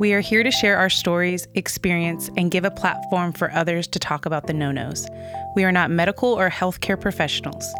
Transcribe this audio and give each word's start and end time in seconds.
We 0.00 0.14
are 0.14 0.20
here 0.20 0.42
to 0.42 0.50
share 0.50 0.78
our 0.78 0.88
stories, 0.88 1.46
experience, 1.54 2.30
and 2.38 2.50
give 2.50 2.64
a 2.64 2.70
platform 2.70 3.34
for 3.34 3.52
others 3.52 3.86
to 3.88 3.98
talk 3.98 4.24
about 4.24 4.46
the 4.46 4.54
no 4.54 4.72
nos. 4.72 5.06
We 5.54 5.62
are 5.64 5.72
not 5.72 5.90
medical 5.90 6.30
or 6.30 6.48
healthcare 6.48 6.98
professionals. 6.98 7.70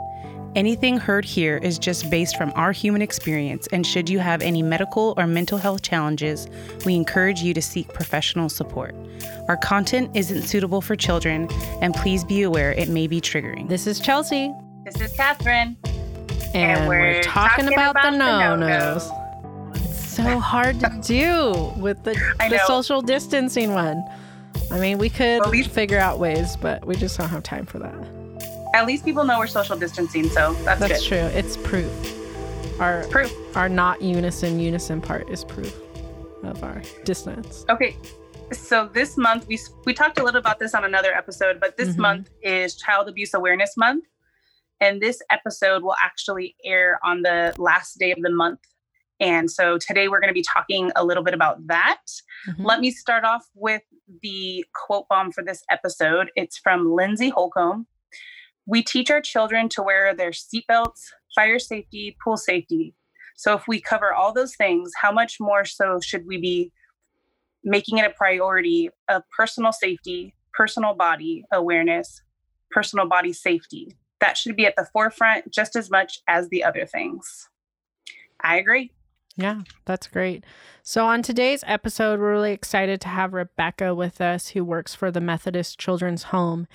Anything 0.54 0.98
heard 0.98 1.24
here 1.24 1.56
is 1.56 1.78
just 1.78 2.10
based 2.10 2.36
from 2.36 2.52
our 2.56 2.72
human 2.72 3.00
experience, 3.00 3.68
and 3.72 3.86
should 3.86 4.10
you 4.10 4.18
have 4.18 4.42
any 4.42 4.60
medical 4.60 5.14
or 5.16 5.26
mental 5.26 5.56
health 5.56 5.80
challenges, 5.80 6.46
we 6.84 6.94
encourage 6.94 7.40
you 7.40 7.54
to 7.54 7.62
seek 7.62 7.88
professional 7.94 8.50
support. 8.50 8.94
Our 9.48 9.56
content 9.56 10.14
isn't 10.14 10.42
suitable 10.42 10.82
for 10.82 10.96
children, 10.96 11.48
and 11.80 11.94
please 11.94 12.22
be 12.22 12.42
aware 12.42 12.72
it 12.72 12.90
may 12.90 13.06
be 13.06 13.22
triggering. 13.22 13.70
This 13.70 13.86
is 13.86 13.98
Chelsea. 13.98 14.52
This 14.84 15.00
is 15.00 15.10
Catherine. 15.16 15.78
And, 16.52 16.86
we're, 16.86 17.22
talking, 17.22 17.72
about, 17.72 17.94
the 18.02 18.10
no 18.10 18.56
nos. 18.56 19.10
So 20.22 20.38
hard 20.38 20.80
to 20.80 21.00
do 21.02 21.72
with 21.80 22.02
the, 22.04 22.12
the 22.38 22.60
social 22.66 23.00
distancing 23.02 23.72
one. 23.72 24.02
I 24.70 24.78
mean, 24.78 24.98
we 24.98 25.08
could 25.08 25.40
Well, 25.40 25.50
we- 25.50 25.62
figure 25.62 25.98
out 25.98 26.18
ways, 26.18 26.56
but 26.56 26.86
we 26.86 26.94
just 26.96 27.18
don't 27.18 27.28
have 27.28 27.42
time 27.42 27.66
for 27.66 27.78
that. 27.78 27.94
At 28.74 28.86
least 28.86 29.04
people 29.04 29.24
know 29.24 29.38
we're 29.38 29.46
social 29.48 29.76
distancing, 29.76 30.28
so 30.28 30.52
that's, 30.64 30.80
That's 30.80 31.04
true. 31.04 31.18
It's 31.18 31.56
proof. 31.56 31.90
Our 32.80 33.04
Proof. 33.08 33.32
our 33.56 33.68
not 33.68 34.00
unison 34.00 34.58
unison 34.60 35.00
part 35.02 35.28
is 35.28 35.44
proof 35.44 35.74
of 36.44 36.62
our 36.64 36.80
distance. 37.04 37.64
Okay. 37.68 37.96
So 38.52 38.88
this 38.92 39.16
month 39.18 39.46
we 39.48 39.58
we 39.84 39.92
talked 39.92 40.18
a 40.18 40.24
little 40.24 40.38
about 40.40 40.58
this 40.58 40.74
on 40.74 40.84
another 40.84 41.12
episode, 41.12 41.60
but 41.60 41.76
this 41.76 41.90
Mhm. 41.90 41.98
month 41.98 42.30
is 42.42 42.76
Child 42.76 43.08
Abuse 43.08 43.34
Awareness 43.34 43.76
Month, 43.76 44.04
and 44.80 45.00
this 45.00 45.20
episode 45.30 45.82
will 45.82 45.96
actually 46.02 46.56
air 46.64 46.98
on 47.04 47.20
the 47.22 47.54
last 47.58 47.98
day 47.98 48.12
of 48.12 48.18
the 48.22 48.30
month. 48.30 48.60
And 49.20 49.50
so 49.50 49.78
today 49.78 50.08
we're 50.08 50.20
going 50.20 50.30
to 50.30 50.34
be 50.34 50.44
talking 50.54 50.90
a 50.96 51.04
little 51.04 51.22
bit 51.22 51.34
about 51.34 51.66
that. 51.66 52.00
Mhm. 52.48 52.64
Let 52.64 52.80
me 52.80 52.90
start 52.90 53.24
off 53.24 53.46
with 53.54 53.82
the 54.22 54.64
quote 54.74 55.06
bomb 55.08 55.30
for 55.30 55.44
this 55.44 55.62
episode. 55.70 56.30
It's 56.36 56.58
from 56.58 56.92
Lindsay 56.92 57.28
Holcomb. 57.28 57.86
We 58.66 58.82
teach 58.82 59.10
our 59.10 59.20
children 59.20 59.68
to 59.70 59.82
wear 59.82 60.14
their 60.14 60.30
seatbelts, 60.30 61.10
fire 61.34 61.58
safety, 61.58 62.16
pool 62.24 62.36
safety. 62.36 62.94
So 63.36 63.54
if 63.54 63.66
we 63.68 63.80
cover 63.80 64.12
all 64.12 64.32
those 64.32 64.56
things, 64.56 64.92
how 65.00 65.12
much 65.12 65.36
more 65.40 65.64
so 65.64 66.00
should 66.00 66.26
we 66.26 66.38
be 66.38 66.72
making 67.62 67.98
it 67.98 68.06
a 68.06 68.10
priority 68.10 68.90
of 69.08 69.22
personal 69.36 69.72
safety, 69.72 70.34
personal 70.52 70.94
body 70.94 71.44
awareness, 71.52 72.22
personal 72.70 73.06
body 73.06 73.32
safety? 73.32 73.96
That 74.20 74.36
should 74.36 74.56
be 74.56 74.66
at 74.66 74.76
the 74.76 74.86
forefront 74.92 75.50
just 75.50 75.76
as 75.76 75.90
much 75.90 76.20
as 76.28 76.48
the 76.48 76.62
other 76.62 76.84
things. 76.86 77.48
I 78.42 78.56
agree. 78.56 78.92
Yeah, 79.40 79.62
that's 79.86 80.06
great. 80.06 80.44
So, 80.82 81.06
on 81.06 81.22
today's 81.22 81.64
episode, 81.66 82.20
we're 82.20 82.32
really 82.32 82.52
excited 82.52 83.00
to 83.00 83.08
have 83.08 83.32
Rebecca 83.32 83.94
with 83.94 84.20
us, 84.20 84.48
who 84.48 84.64
works 84.64 84.94
for 84.94 85.10
the 85.10 85.20
Methodist 85.20 85.78
Children's 85.78 86.24
Home. 86.24 86.66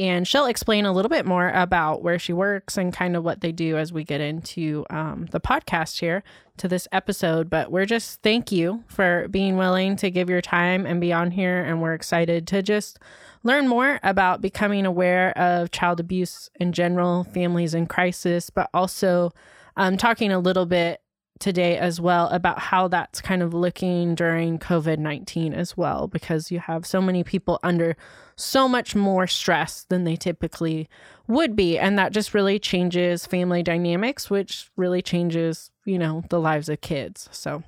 And 0.00 0.28
she'll 0.28 0.46
explain 0.46 0.84
a 0.84 0.92
little 0.92 1.08
bit 1.08 1.26
more 1.26 1.50
about 1.50 2.02
where 2.02 2.20
she 2.20 2.32
works 2.32 2.76
and 2.76 2.92
kind 2.92 3.16
of 3.16 3.24
what 3.24 3.40
they 3.40 3.50
do 3.50 3.76
as 3.76 3.92
we 3.92 4.04
get 4.04 4.20
into 4.20 4.86
um, 4.90 5.26
the 5.32 5.40
podcast 5.40 5.98
here 5.98 6.22
to 6.58 6.68
this 6.68 6.86
episode. 6.92 7.50
But 7.50 7.72
we're 7.72 7.84
just 7.84 8.22
thank 8.22 8.52
you 8.52 8.84
for 8.86 9.26
being 9.28 9.56
willing 9.56 9.96
to 9.96 10.10
give 10.10 10.30
your 10.30 10.40
time 10.40 10.86
and 10.86 11.00
be 11.00 11.12
on 11.12 11.32
here. 11.32 11.64
And 11.64 11.82
we're 11.82 11.94
excited 11.94 12.46
to 12.48 12.62
just 12.62 13.00
learn 13.42 13.66
more 13.66 13.98
about 14.04 14.40
becoming 14.40 14.86
aware 14.86 15.36
of 15.36 15.72
child 15.72 15.98
abuse 15.98 16.48
in 16.60 16.72
general, 16.72 17.24
families 17.24 17.74
in 17.74 17.86
crisis, 17.86 18.50
but 18.50 18.70
also 18.72 19.32
um, 19.76 19.96
talking 19.96 20.30
a 20.30 20.38
little 20.38 20.66
bit 20.66 21.00
today 21.38 21.76
as 21.78 22.00
well 22.00 22.28
about 22.28 22.58
how 22.58 22.88
that's 22.88 23.20
kind 23.20 23.42
of 23.42 23.54
looking 23.54 24.14
during 24.14 24.58
COVID 24.58 24.98
19 24.98 25.54
as 25.54 25.76
well, 25.76 26.08
because 26.08 26.50
you 26.50 26.58
have 26.58 26.86
so 26.86 27.00
many 27.00 27.24
people 27.24 27.58
under 27.62 27.96
so 28.36 28.68
much 28.68 28.94
more 28.94 29.26
stress 29.26 29.84
than 29.88 30.04
they 30.04 30.16
typically 30.16 30.88
would 31.26 31.56
be. 31.56 31.78
And 31.78 31.98
that 31.98 32.12
just 32.12 32.34
really 32.34 32.58
changes 32.58 33.26
family 33.26 33.62
dynamics, 33.62 34.30
which 34.30 34.70
really 34.76 35.02
changes, 35.02 35.70
you 35.84 35.98
know, 35.98 36.24
the 36.30 36.40
lives 36.40 36.68
of 36.68 36.80
kids. 36.80 37.28
So 37.32 37.62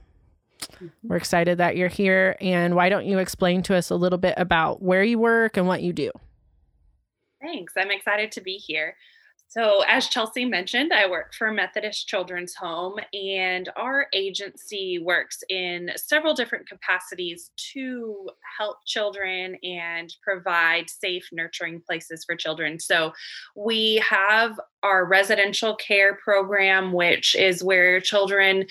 mm-hmm. 0.61 0.87
we're 1.03 1.17
excited 1.17 1.59
that 1.59 1.77
you're 1.77 1.89
here. 1.89 2.37
And 2.41 2.75
why 2.75 2.89
don't 2.89 3.07
you 3.07 3.19
explain 3.19 3.63
to 3.65 3.77
us 3.77 3.91
a 3.91 3.97
little 3.97 4.19
bit 4.19 4.35
about 4.37 4.83
where 4.83 5.03
you 5.03 5.19
work 5.19 5.57
and 5.57 5.67
what 5.67 5.83
you 5.83 5.93
do? 5.93 6.11
Thanks. 7.41 7.73
I'm 7.77 7.91
excited 7.91 8.33
to 8.33 8.41
be 8.41 8.55
here. 8.57 8.97
So, 9.51 9.83
as 9.89 10.07
Chelsea 10.07 10.45
mentioned, 10.45 10.93
I 10.93 11.11
work 11.11 11.35
for 11.35 11.51
Methodist 11.51 12.07
Children's 12.07 12.55
Home, 12.55 13.01
and 13.13 13.69
our 13.75 14.07
agency 14.13 15.01
works 15.05 15.43
in 15.49 15.91
several 15.97 16.35
different 16.35 16.69
capacities 16.69 17.51
to 17.73 18.31
help 18.57 18.77
children 18.87 19.57
and 19.65 20.15
provide 20.23 20.89
safe, 20.89 21.29
nurturing 21.33 21.83
places 21.85 22.25
for 22.25 22.37
children. 22.37 22.79
So, 22.79 23.13
we 23.57 23.97
have 24.09 24.61
our 24.85 25.05
residential 25.05 25.75
care 25.75 26.15
program, 26.15 26.93
which 26.93 27.35
is 27.35 27.65
where 27.65 28.01
children 28.01 28.67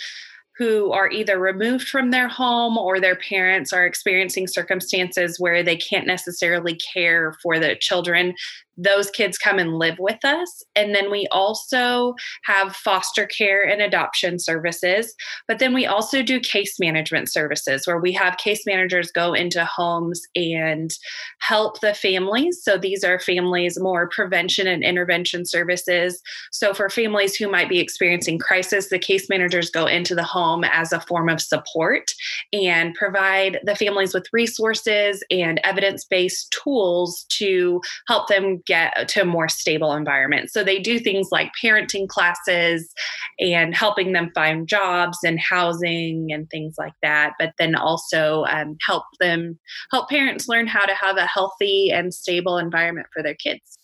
who 0.59 0.91
are 0.91 1.09
either 1.09 1.39
removed 1.39 1.87
from 1.87 2.11
their 2.11 2.27
home 2.27 2.77
or 2.77 2.99
their 2.99 3.15
parents 3.15 3.71
are 3.71 3.85
experiencing 3.85 4.45
circumstances 4.45 5.39
where 5.39 5.63
they 5.63 5.77
can't 5.77 6.05
necessarily 6.05 6.75
care 6.75 7.33
for 7.41 7.57
the 7.59 7.77
children 7.77 8.33
those 8.81 9.09
kids 9.11 9.37
come 9.37 9.59
and 9.59 9.77
live 9.77 9.97
with 9.99 10.23
us. 10.23 10.63
And 10.75 10.95
then 10.95 11.11
we 11.11 11.27
also 11.31 12.15
have 12.43 12.75
foster 12.75 13.25
care 13.25 13.61
and 13.61 13.81
adoption 13.81 14.39
services. 14.39 15.13
But 15.47 15.59
then 15.59 15.73
we 15.73 15.85
also 15.85 16.23
do 16.23 16.39
case 16.39 16.79
management 16.79 17.29
services 17.29 17.85
where 17.85 17.99
we 17.99 18.13
have 18.13 18.37
case 18.37 18.65
managers 18.65 19.11
go 19.11 19.33
into 19.33 19.65
homes 19.65 20.21
and 20.35 20.91
help 21.39 21.81
the 21.81 21.93
families. 21.93 22.61
So 22.63 22.77
these 22.77 23.03
are 23.03 23.19
families 23.19 23.79
more 23.79 24.07
prevention 24.07 24.67
and 24.67 24.83
intervention 24.83 25.45
services. 25.45 26.21
So 26.51 26.73
for 26.73 26.89
families 26.89 27.35
who 27.35 27.49
might 27.49 27.69
be 27.69 27.79
experiencing 27.79 28.39
crisis, 28.39 28.89
the 28.89 28.99
case 28.99 29.27
managers 29.29 29.69
go 29.69 29.85
into 29.85 30.15
the 30.15 30.23
home 30.23 30.63
as 30.63 30.93
a 30.93 31.01
form 31.01 31.29
of 31.29 31.41
support 31.41 32.11
and 32.53 32.93
provide 32.95 33.59
the 33.63 33.75
families 33.75 34.13
with 34.13 34.27
resources 34.31 35.23
and 35.29 35.59
evidence 35.63 36.05
based 36.05 36.55
tools 36.63 37.25
to 37.29 37.81
help 38.07 38.27
them 38.27 38.61
get 38.69 39.09
to 39.09 39.21
a 39.21 39.25
more 39.25 39.49
stable 39.49 39.93
environment. 39.93 40.51
So 40.51 40.63
they 40.63 40.77
do 40.79 40.99
things 40.99 41.29
like 41.31 41.51
parenting 41.61 42.07
classes 42.07 42.93
and 43.39 43.75
helping 43.75 44.13
them 44.13 44.31
find 44.35 44.67
jobs 44.67 45.17
and 45.25 45.39
housing 45.39 46.27
and 46.31 46.47
things 46.51 46.75
like 46.77 46.93
that. 47.01 47.33
But 47.39 47.53
then 47.57 47.73
also 47.73 48.45
um, 48.47 48.77
help 48.85 49.05
them 49.19 49.59
help 49.91 50.07
parents 50.07 50.47
learn 50.47 50.67
how 50.67 50.85
to 50.85 50.93
have 50.93 51.17
a 51.17 51.25
healthy 51.25 51.91
and 51.91 52.13
stable 52.13 52.59
environment 52.59 53.07
for 53.11 53.23
their 53.23 53.33
kids. 53.33 53.79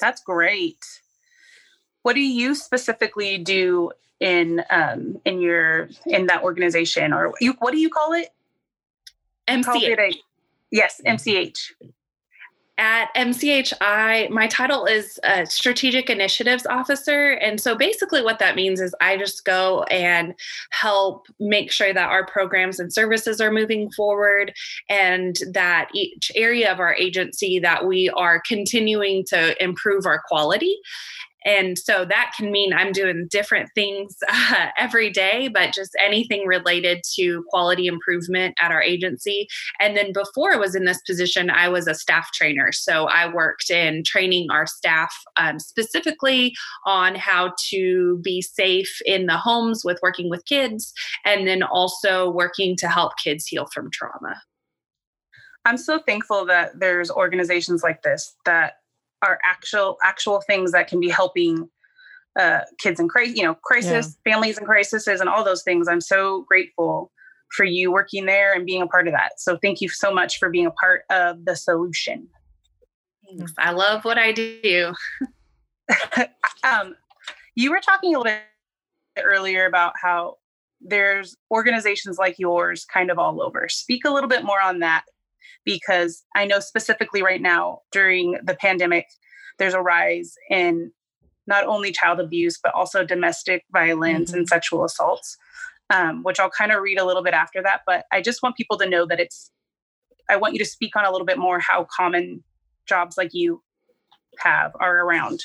That's 0.00 0.22
great. 0.22 0.84
What 2.02 2.14
do 2.14 2.20
you 2.20 2.54
specifically 2.54 3.38
do 3.38 3.90
in 4.20 4.62
um, 4.70 5.18
in 5.24 5.40
your 5.40 5.88
in 6.04 6.26
that 6.26 6.42
organization, 6.42 7.14
or 7.14 7.32
you 7.40 7.54
what 7.58 7.72
do 7.72 7.78
you 7.78 7.88
call 7.88 8.12
it? 8.12 8.28
MCH. 9.48 10.16
yes, 10.70 11.00
MCH. 11.06 11.72
At 12.78 13.08
MCHI, 13.14 14.28
my 14.28 14.46
title 14.48 14.84
is 14.84 15.18
strategic 15.44 16.10
initiatives 16.10 16.66
officer. 16.66 17.32
And 17.32 17.60
so 17.60 17.74
basically, 17.74 18.22
what 18.22 18.38
that 18.38 18.54
means 18.54 18.80
is 18.80 18.94
I 19.00 19.16
just 19.16 19.44
go 19.44 19.84
and 19.84 20.34
help 20.70 21.26
make 21.40 21.72
sure 21.72 21.94
that 21.94 22.10
our 22.10 22.26
programs 22.26 22.78
and 22.78 22.92
services 22.92 23.40
are 23.40 23.50
moving 23.50 23.90
forward 23.92 24.52
and 24.90 25.36
that 25.52 25.88
each 25.94 26.30
area 26.34 26.70
of 26.70 26.78
our 26.78 26.94
agency 26.94 27.58
that 27.60 27.86
we 27.86 28.10
are 28.10 28.42
continuing 28.46 29.24
to 29.26 29.62
improve 29.62 30.04
our 30.04 30.22
quality. 30.28 30.76
And 31.46 31.78
so 31.78 32.04
that 32.04 32.32
can 32.36 32.50
mean 32.50 32.72
I'm 32.72 32.92
doing 32.92 33.28
different 33.30 33.70
things 33.74 34.16
uh, 34.28 34.66
every 34.76 35.10
day, 35.10 35.48
but 35.48 35.72
just 35.72 35.96
anything 36.04 36.46
related 36.46 37.02
to 37.14 37.44
quality 37.48 37.86
improvement 37.86 38.54
at 38.60 38.72
our 38.72 38.82
agency. 38.82 39.46
And 39.80 39.96
then 39.96 40.12
before 40.12 40.52
I 40.52 40.56
was 40.56 40.74
in 40.74 40.84
this 40.84 41.00
position, 41.06 41.48
I 41.48 41.68
was 41.68 41.86
a 41.86 41.94
staff 41.94 42.32
trainer. 42.34 42.72
So 42.72 43.06
I 43.06 43.32
worked 43.32 43.70
in 43.70 44.02
training 44.04 44.48
our 44.50 44.66
staff 44.66 45.14
um, 45.36 45.60
specifically 45.60 46.54
on 46.84 47.14
how 47.14 47.52
to 47.70 48.18
be 48.22 48.42
safe 48.42 49.00
in 49.06 49.26
the 49.26 49.36
homes 49.36 49.82
with 49.84 50.00
working 50.02 50.28
with 50.28 50.44
kids, 50.46 50.92
and 51.24 51.46
then 51.46 51.62
also 51.62 52.28
working 52.30 52.76
to 52.78 52.88
help 52.88 53.12
kids 53.22 53.46
heal 53.46 53.66
from 53.72 53.90
trauma. 53.92 54.42
I'm 55.64 55.76
so 55.76 55.98
thankful 55.98 56.46
that 56.46 56.78
there's 56.78 57.10
organizations 57.10 57.82
like 57.82 58.02
this 58.02 58.34
that 58.44 58.74
are 59.26 59.38
actual 59.44 59.96
actual 60.02 60.40
things 60.40 60.72
that 60.72 60.88
can 60.88 61.00
be 61.00 61.08
helping 61.08 61.68
uh, 62.38 62.60
kids 62.78 63.00
in 63.00 63.08
crisis, 63.08 63.36
you 63.36 63.44
know, 63.44 63.54
crisis, 63.54 64.16
families 64.24 64.58
in 64.58 64.64
crises, 64.64 65.06
and 65.06 65.28
all 65.28 65.44
those 65.44 65.62
things. 65.62 65.88
I'm 65.88 66.00
so 66.00 66.44
grateful 66.48 67.10
for 67.54 67.64
you 67.64 67.90
working 67.92 68.26
there 68.26 68.52
and 68.52 68.66
being 68.66 68.82
a 68.82 68.86
part 68.86 69.06
of 69.06 69.14
that. 69.14 69.40
So 69.40 69.58
thank 69.62 69.80
you 69.80 69.88
so 69.88 70.12
much 70.12 70.38
for 70.38 70.50
being 70.50 70.66
a 70.66 70.70
part 70.72 71.04
of 71.10 71.44
the 71.44 71.56
solution. 71.56 72.28
Thanks. 73.26 73.52
I 73.58 73.72
love 73.72 74.04
what 74.04 74.18
I 74.18 74.32
do. 74.32 74.92
um, 76.64 76.94
you 77.54 77.70
were 77.70 77.80
talking 77.80 78.14
a 78.14 78.18
little 78.18 78.32
bit 78.32 78.42
earlier 79.24 79.66
about 79.66 79.94
how 80.00 80.36
there's 80.80 81.36
organizations 81.50 82.18
like 82.18 82.38
yours 82.38 82.84
kind 82.84 83.10
of 83.10 83.18
all 83.18 83.42
over. 83.42 83.68
Speak 83.68 84.04
a 84.04 84.10
little 84.10 84.28
bit 84.28 84.44
more 84.44 84.60
on 84.60 84.80
that 84.80 85.04
because 85.66 86.24
I 86.34 86.46
know 86.46 86.60
specifically 86.60 87.22
right 87.22 87.42
now 87.42 87.80
during 87.92 88.38
the 88.42 88.54
pandemic, 88.54 89.06
there's 89.58 89.74
a 89.74 89.80
rise 89.80 90.34
in 90.48 90.92
not 91.46 91.66
only 91.66 91.92
child 91.92 92.20
abuse, 92.20 92.58
but 92.62 92.74
also 92.74 93.04
domestic 93.04 93.64
violence 93.70 94.30
mm-hmm. 94.30 94.38
and 94.38 94.48
sexual 94.48 94.84
assaults, 94.84 95.36
um, 95.90 96.22
which 96.22 96.40
I'll 96.40 96.50
kind 96.50 96.72
of 96.72 96.80
read 96.80 96.98
a 96.98 97.04
little 97.04 97.22
bit 97.22 97.34
after 97.34 97.62
that. 97.62 97.80
But 97.86 98.06
I 98.10 98.22
just 98.22 98.42
want 98.42 98.56
people 98.56 98.78
to 98.78 98.88
know 98.88 99.04
that 99.06 99.20
it's, 99.20 99.50
I 100.30 100.36
want 100.36 100.54
you 100.54 100.58
to 100.60 100.64
speak 100.64 100.96
on 100.96 101.04
a 101.04 101.12
little 101.12 101.26
bit 101.26 101.38
more 101.38 101.60
how 101.60 101.86
common 101.94 102.42
jobs 102.88 103.18
like 103.18 103.30
you 103.32 103.62
have 104.38 104.72
are 104.80 105.04
around. 105.04 105.40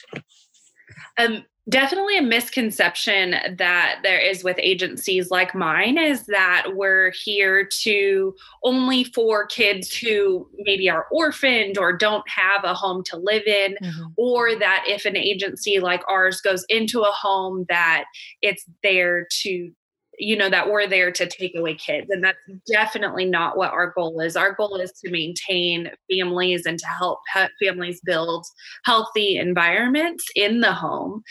Um, 1.18 1.46
definitely 1.70 2.18
a 2.18 2.24
misconception 2.24 3.36
that 3.58 4.00
there 4.02 4.20
is 4.20 4.44
with 4.44 4.58
agencies 4.60 5.30
like 5.30 5.54
mine 5.54 5.98
is 5.98 6.26
that 6.26 6.68
we're 6.74 7.12
here 7.24 7.66
to 7.66 8.34
only 8.64 9.04
for 9.04 9.46
kids 9.46 9.96
who 9.96 10.50
maybe 10.58 10.90
are 10.90 11.06
orphaned 11.12 11.78
or 11.78 11.96
don't 11.96 12.28
have 12.28 12.64
a 12.64 12.74
home 12.74 13.04
to 13.04 13.16
live 13.16 13.44
in 13.46 13.76
mm-hmm. 13.82 14.06
or 14.18 14.56
that 14.56 14.84
if 14.88 15.06
an 15.06 15.16
agency 15.16 15.80
like 15.80 16.02
ours 16.10 16.42
goes 16.42 16.66
into 16.68 17.02
a 17.02 17.12
home 17.12 17.66
that 17.70 18.06
it's 18.42 18.66
there 18.82 19.28
to 19.30 19.72
you 20.22 20.38
know 20.38 20.50
that 20.50 20.70
we're 20.70 20.86
there 20.86 21.12
to 21.12 21.26
take 21.26 21.56
away 21.56 21.74
kids 21.74 22.08
and 22.12 22.24
that's 22.24 22.38
definitely 22.72 23.26
not 23.26 23.58
what 23.58 23.72
our 23.72 23.92
goal 23.92 24.20
is. 24.22 24.36
Our 24.36 24.54
goal 24.54 24.76
is 24.76 24.92
to 25.04 25.10
maintain 25.10 25.90
families 26.10 26.66
and 26.66 26.78
to 26.78 26.86
help 26.86 27.20
families 27.62 28.00
build 28.06 28.46
healthy 28.86 29.38
environments 29.38 30.26
in 30.36 30.62
the 30.62 30.74
home 30.74 31.24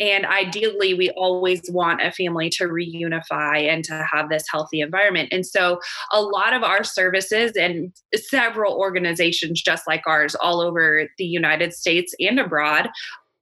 and 0.00 0.24
ideally 0.24 0.94
we 0.94 1.10
always 1.10 1.62
want 1.70 2.00
a 2.00 2.10
family 2.10 2.48
to 2.50 2.64
reunify 2.64 3.68
and 3.68 3.84
to 3.84 4.06
have 4.10 4.30
this 4.30 4.44
healthy 4.50 4.80
environment 4.80 5.28
and 5.30 5.44
so 5.44 5.78
a 6.12 6.22
lot 6.22 6.54
of 6.54 6.62
our 6.62 6.82
services 6.82 7.52
and 7.56 7.92
several 8.14 8.74
organizations 8.74 9.60
just 9.60 9.86
like 9.86 10.02
ours 10.06 10.34
all 10.36 10.60
over 10.60 11.08
the 11.18 11.24
united 11.24 11.74
states 11.74 12.14
and 12.18 12.40
abroad 12.40 12.88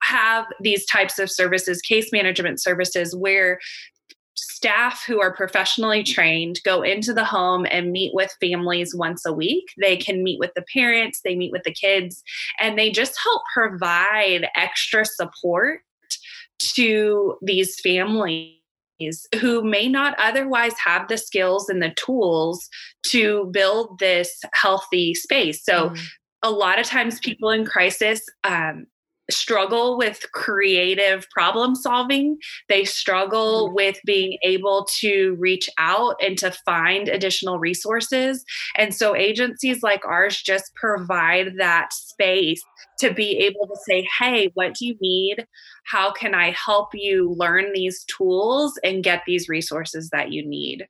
have 0.02 0.46
these 0.60 0.86
types 0.86 1.18
of 1.18 1.30
services, 1.30 1.80
case 1.80 2.12
management 2.12 2.60
services, 2.60 3.14
where 3.14 3.58
staff 4.66 5.04
who 5.06 5.20
are 5.20 5.32
professionally 5.32 6.02
trained 6.02 6.58
go 6.64 6.82
into 6.82 7.14
the 7.14 7.24
home 7.24 7.66
and 7.70 7.92
meet 7.92 8.12
with 8.12 8.36
families 8.40 8.96
once 8.96 9.24
a 9.24 9.32
week. 9.32 9.68
They 9.80 9.96
can 9.96 10.24
meet 10.24 10.40
with 10.40 10.50
the 10.56 10.64
parents, 10.72 11.20
they 11.22 11.36
meet 11.36 11.52
with 11.52 11.62
the 11.62 11.72
kids, 11.72 12.24
and 12.60 12.76
they 12.76 12.90
just 12.90 13.16
help 13.22 13.42
provide 13.54 14.48
extra 14.56 15.04
support 15.04 15.82
to 16.74 17.36
these 17.42 17.78
families 17.78 18.56
who 19.40 19.62
may 19.62 19.88
not 19.88 20.18
otherwise 20.18 20.74
have 20.84 21.06
the 21.06 21.18
skills 21.18 21.68
and 21.68 21.80
the 21.80 21.94
tools 21.94 22.68
to 23.10 23.48
build 23.52 24.00
this 24.00 24.40
healthy 24.52 25.14
space. 25.14 25.64
So, 25.64 25.90
mm. 25.90 26.00
a 26.42 26.50
lot 26.50 26.80
of 26.80 26.86
times, 26.86 27.20
people 27.20 27.50
in 27.50 27.66
crisis 27.66 28.20
um, 28.42 28.86
struggle 29.30 29.96
with 29.98 30.30
creative 30.32 31.28
problem 31.30 31.74
solving. 31.74 32.38
They 32.68 32.84
struggle 32.84 33.66
mm-hmm. 33.66 33.74
with 33.74 33.98
being 34.04 34.38
able 34.44 34.86
to 35.00 35.36
reach 35.38 35.68
out 35.78 36.16
and 36.22 36.38
to 36.38 36.50
find 36.64 37.08
additional 37.08 37.58
resources. 37.58 38.44
And 38.76 38.94
so 38.94 39.16
agencies 39.16 39.82
like 39.82 40.04
ours 40.04 40.40
just 40.40 40.74
provide 40.74 41.54
that 41.58 41.92
space 41.92 42.62
to 43.00 43.12
be 43.12 43.36
able 43.38 43.66
to 43.66 43.76
say, 43.86 44.06
hey, 44.18 44.50
what 44.54 44.74
do 44.74 44.86
you 44.86 44.96
need? 45.00 45.46
How 45.84 46.12
can 46.12 46.34
I 46.34 46.52
help 46.52 46.90
you 46.94 47.34
learn 47.36 47.72
these 47.72 48.04
tools 48.04 48.78
and 48.82 49.04
get 49.04 49.22
these 49.26 49.48
resources 49.48 50.10
that 50.10 50.32
you 50.32 50.46
need? 50.46 50.86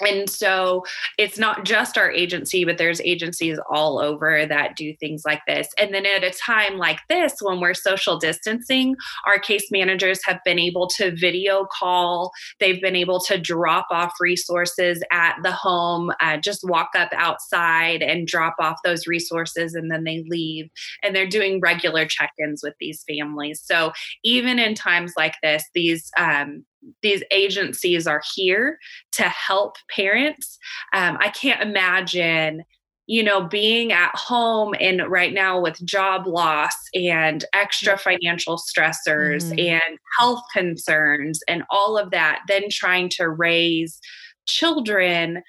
And 0.00 0.28
so 0.28 0.84
it's 1.18 1.38
not 1.38 1.64
just 1.64 1.96
our 1.96 2.10
agency 2.10 2.64
but 2.64 2.78
there's 2.78 3.00
agencies 3.02 3.58
all 3.70 3.98
over 3.98 4.46
that 4.46 4.76
do 4.76 4.94
things 5.00 5.22
like 5.24 5.40
this. 5.46 5.68
And 5.78 5.94
then 5.94 6.06
at 6.06 6.24
a 6.24 6.30
time 6.30 6.78
like 6.78 6.98
this 7.08 7.34
when 7.40 7.60
we're 7.60 7.74
social 7.74 8.18
distancing 8.18 8.96
our 9.26 9.38
case 9.38 9.70
managers 9.70 10.20
have 10.24 10.40
been 10.44 10.58
able 10.58 10.86
to 10.88 11.14
video 11.16 11.66
call. 11.78 12.32
They've 12.60 12.80
been 12.80 12.96
able 12.96 13.20
to 13.20 13.38
drop 13.38 13.86
off 13.90 14.12
resources 14.20 15.02
at 15.10 15.36
the 15.42 15.52
home 15.52 16.12
uh, 16.20 16.36
just 16.38 16.64
walk 16.64 16.90
up 16.96 17.10
outside 17.12 18.02
and 18.02 18.26
drop 18.26 18.54
off 18.60 18.76
those 18.84 19.06
resources 19.06 19.74
and 19.74 19.90
then 19.90 20.04
they 20.04 20.24
leave. 20.28 20.68
And 21.02 21.14
they're 21.14 21.28
doing 21.28 21.60
regular 21.60 22.06
check-ins 22.06 22.62
with 22.62 22.74
these 22.80 23.04
families. 23.08 23.62
So 23.64 23.92
even 24.24 24.58
in 24.58 24.74
times 24.74 25.12
like 25.16 25.34
this 25.42 25.64
these 25.74 26.10
um, 26.16 26.64
these 27.02 27.22
agencies 27.30 28.06
are 28.06 28.22
here 28.34 28.78
to 29.12 29.24
help 29.24 29.76
parents. 29.94 30.58
Um, 30.92 31.16
I 31.20 31.28
can't 31.30 31.62
imagine 31.62 32.62
you 33.06 33.22
know 33.22 33.46
being 33.46 33.92
at 33.92 34.10
home 34.14 34.74
and 34.80 35.08
right 35.08 35.32
now 35.32 35.60
with 35.60 35.84
job 35.84 36.26
loss 36.26 36.74
and 36.92 37.44
extra 37.52 37.96
financial 37.96 38.56
stressors 38.56 39.44
mm-hmm. 39.44 39.58
and 39.60 39.98
health 40.18 40.42
concerns 40.52 41.40
and 41.46 41.62
all 41.70 41.96
of 41.96 42.10
that 42.10 42.40
then 42.48 42.64
trying 42.68 43.08
to 43.08 43.28
raise 43.28 44.00
children 44.46 45.42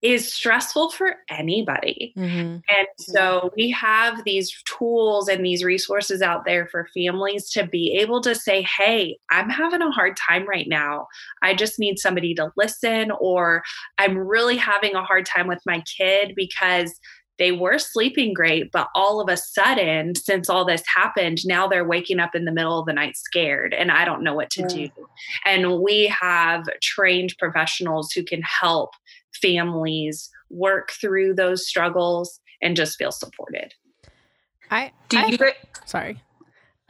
is 0.00 0.32
stressful 0.32 0.90
for 0.90 1.16
anybody. 1.28 2.12
Mm-hmm. 2.16 2.38
And 2.38 2.88
so 2.98 3.50
we 3.56 3.70
have 3.70 4.22
these 4.24 4.62
tools 4.64 5.28
and 5.28 5.44
these 5.44 5.64
resources 5.64 6.22
out 6.22 6.44
there 6.44 6.68
for 6.68 6.88
families 6.94 7.50
to 7.50 7.66
be 7.66 7.96
able 8.00 8.20
to 8.20 8.34
say, 8.34 8.62
Hey, 8.62 9.18
I'm 9.30 9.50
having 9.50 9.82
a 9.82 9.90
hard 9.90 10.16
time 10.16 10.48
right 10.48 10.68
now. 10.68 11.08
I 11.42 11.54
just 11.54 11.78
need 11.78 11.98
somebody 11.98 12.32
to 12.34 12.52
listen, 12.56 13.10
or 13.20 13.62
I'm 13.98 14.16
really 14.16 14.56
having 14.56 14.94
a 14.94 15.02
hard 15.02 15.26
time 15.26 15.48
with 15.48 15.62
my 15.66 15.82
kid 15.96 16.34
because 16.36 16.94
they 17.38 17.52
were 17.52 17.78
sleeping 17.78 18.34
great, 18.34 18.72
but 18.72 18.88
all 18.94 19.20
of 19.20 19.28
a 19.28 19.36
sudden, 19.36 20.14
since 20.16 20.50
all 20.50 20.64
this 20.64 20.82
happened, 20.92 21.38
now 21.44 21.68
they're 21.68 21.86
waking 21.86 22.18
up 22.18 22.34
in 22.34 22.44
the 22.44 22.52
middle 22.52 22.80
of 22.80 22.86
the 22.86 22.92
night 22.92 23.16
scared 23.16 23.72
and 23.72 23.92
I 23.92 24.04
don't 24.04 24.24
know 24.24 24.34
what 24.34 24.50
to 24.50 24.62
yeah. 24.62 24.68
do. 24.68 24.90
And 25.44 25.80
we 25.80 26.12
have 26.20 26.68
trained 26.82 27.34
professionals 27.38 28.10
who 28.12 28.24
can 28.24 28.42
help 28.42 28.90
families 29.38 30.30
work 30.50 30.92
through 30.92 31.34
those 31.34 31.66
struggles 31.66 32.40
and 32.62 32.76
just 32.76 32.98
feel 32.98 33.12
supported. 33.12 33.74
I 34.70 34.92
do 35.08 35.18
you 35.18 35.38
I, 35.40 35.54
sorry. 35.86 36.22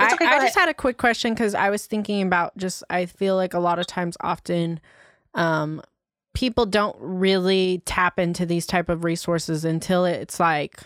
I, 0.00 0.12
okay, 0.12 0.26
I 0.26 0.40
just 0.40 0.56
had 0.56 0.68
a 0.68 0.74
quick 0.74 0.96
question 0.96 1.34
because 1.34 1.54
I 1.54 1.70
was 1.70 1.86
thinking 1.86 2.22
about 2.22 2.56
just 2.56 2.84
I 2.88 3.06
feel 3.06 3.36
like 3.36 3.54
a 3.54 3.58
lot 3.58 3.78
of 3.78 3.86
times 3.86 4.16
often 4.20 4.80
um 5.34 5.82
people 6.34 6.66
don't 6.66 6.96
really 7.00 7.82
tap 7.84 8.18
into 8.18 8.46
these 8.46 8.66
type 8.66 8.88
of 8.88 9.04
resources 9.04 9.64
until 9.64 10.04
it's 10.04 10.38
like 10.38 10.82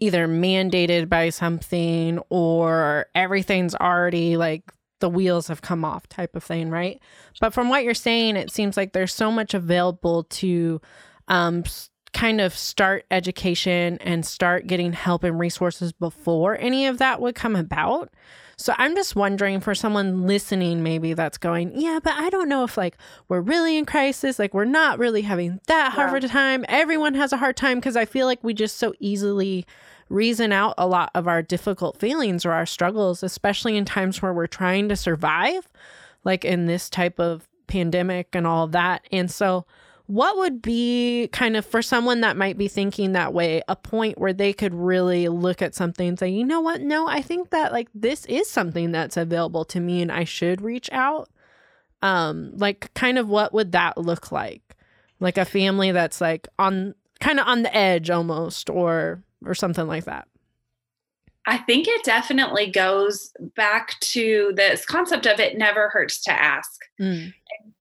either 0.00 0.26
mandated 0.26 1.08
by 1.08 1.28
something 1.28 2.18
or 2.30 3.06
everything's 3.14 3.74
already 3.74 4.36
like 4.36 4.72
the 5.00 5.08
wheels 5.08 5.48
have 5.48 5.62
come 5.62 5.84
off 5.84 6.08
type 6.08 6.36
of 6.36 6.44
thing, 6.44 6.70
right? 6.70 7.00
But 7.40 7.52
from 7.52 7.68
what 7.68 7.84
you're 7.84 7.94
saying, 7.94 8.36
it 8.36 8.50
seems 8.50 8.76
like 8.76 8.92
there's 8.92 9.14
so 9.14 9.30
much 9.30 9.54
available 9.54 10.24
to 10.24 10.80
um, 11.28 11.64
kind 12.12 12.40
of 12.40 12.54
start 12.54 13.04
education 13.10 13.98
and 14.00 14.24
start 14.26 14.66
getting 14.66 14.92
help 14.92 15.24
and 15.24 15.38
resources 15.38 15.92
before 15.92 16.56
any 16.58 16.86
of 16.86 16.98
that 16.98 17.20
would 17.20 17.34
come 17.34 17.56
about. 17.56 18.10
So 18.56 18.74
I'm 18.76 18.94
just 18.94 19.16
wondering 19.16 19.60
for 19.60 19.74
someone 19.74 20.26
listening, 20.26 20.82
maybe 20.82 21.14
that's 21.14 21.38
going, 21.38 21.72
yeah, 21.80 21.98
but 22.02 22.12
I 22.12 22.28
don't 22.28 22.48
know 22.48 22.62
if 22.62 22.76
like 22.76 22.98
we're 23.28 23.40
really 23.40 23.78
in 23.78 23.86
crisis, 23.86 24.38
like 24.38 24.52
we're 24.52 24.66
not 24.66 24.98
really 24.98 25.22
having 25.22 25.60
that 25.66 25.92
hard 25.92 26.22
of 26.22 26.24
a 26.24 26.28
time. 26.28 26.66
Everyone 26.68 27.14
has 27.14 27.32
a 27.32 27.38
hard 27.38 27.56
time 27.56 27.78
because 27.78 27.96
I 27.96 28.04
feel 28.04 28.26
like 28.26 28.44
we 28.44 28.52
just 28.52 28.76
so 28.76 28.92
easily 28.98 29.64
reason 30.10 30.52
out 30.52 30.74
a 30.76 30.86
lot 30.86 31.10
of 31.14 31.26
our 31.26 31.40
difficult 31.40 31.98
feelings 31.98 32.44
or 32.44 32.52
our 32.52 32.66
struggles, 32.66 33.22
especially 33.22 33.76
in 33.76 33.84
times 33.84 34.20
where 34.20 34.34
we're 34.34 34.46
trying 34.46 34.88
to 34.90 34.96
survive, 34.96 35.68
like 36.24 36.44
in 36.44 36.66
this 36.66 36.90
type 36.90 37.18
of 37.18 37.48
pandemic 37.68 38.34
and 38.34 38.46
all 38.46 38.66
that. 38.68 39.06
And 39.10 39.30
so, 39.30 39.64
what 40.06 40.36
would 40.38 40.60
be 40.60 41.28
kind 41.32 41.56
of 41.56 41.64
for 41.64 41.80
someone 41.82 42.22
that 42.22 42.36
might 42.36 42.58
be 42.58 42.66
thinking 42.66 43.12
that 43.12 43.32
way, 43.32 43.62
a 43.68 43.76
point 43.76 44.18
where 44.18 44.32
they 44.32 44.52
could 44.52 44.74
really 44.74 45.28
look 45.28 45.62
at 45.62 45.72
something 45.76 46.08
and 46.08 46.18
say, 46.18 46.28
you 46.28 46.44
know 46.44 46.60
what? 46.60 46.80
No, 46.80 47.06
I 47.06 47.22
think 47.22 47.50
that 47.50 47.72
like 47.72 47.88
this 47.94 48.26
is 48.26 48.50
something 48.50 48.90
that's 48.90 49.16
available 49.16 49.64
to 49.66 49.78
me 49.78 50.02
and 50.02 50.10
I 50.10 50.24
should 50.24 50.62
reach 50.62 50.90
out. 50.90 51.30
Um, 52.02 52.50
like 52.56 52.92
kind 52.94 53.18
of 53.18 53.28
what 53.28 53.52
would 53.52 53.70
that 53.70 53.98
look 53.98 54.32
like? 54.32 54.74
Like 55.20 55.38
a 55.38 55.44
family 55.44 55.92
that's 55.92 56.20
like 56.20 56.48
on 56.58 56.96
kind 57.20 57.38
of 57.38 57.46
on 57.46 57.62
the 57.62 57.72
edge 57.72 58.10
almost 58.10 58.68
or 58.68 59.22
or 59.44 59.54
something 59.54 59.86
like 59.86 60.04
that? 60.04 60.28
I 61.46 61.58
think 61.58 61.88
it 61.88 62.04
definitely 62.04 62.70
goes 62.70 63.32
back 63.56 63.98
to 64.00 64.52
this 64.56 64.84
concept 64.84 65.26
of 65.26 65.40
it 65.40 65.56
never 65.56 65.88
hurts 65.88 66.20
to 66.22 66.32
ask. 66.32 66.80
Mm. 67.00 67.32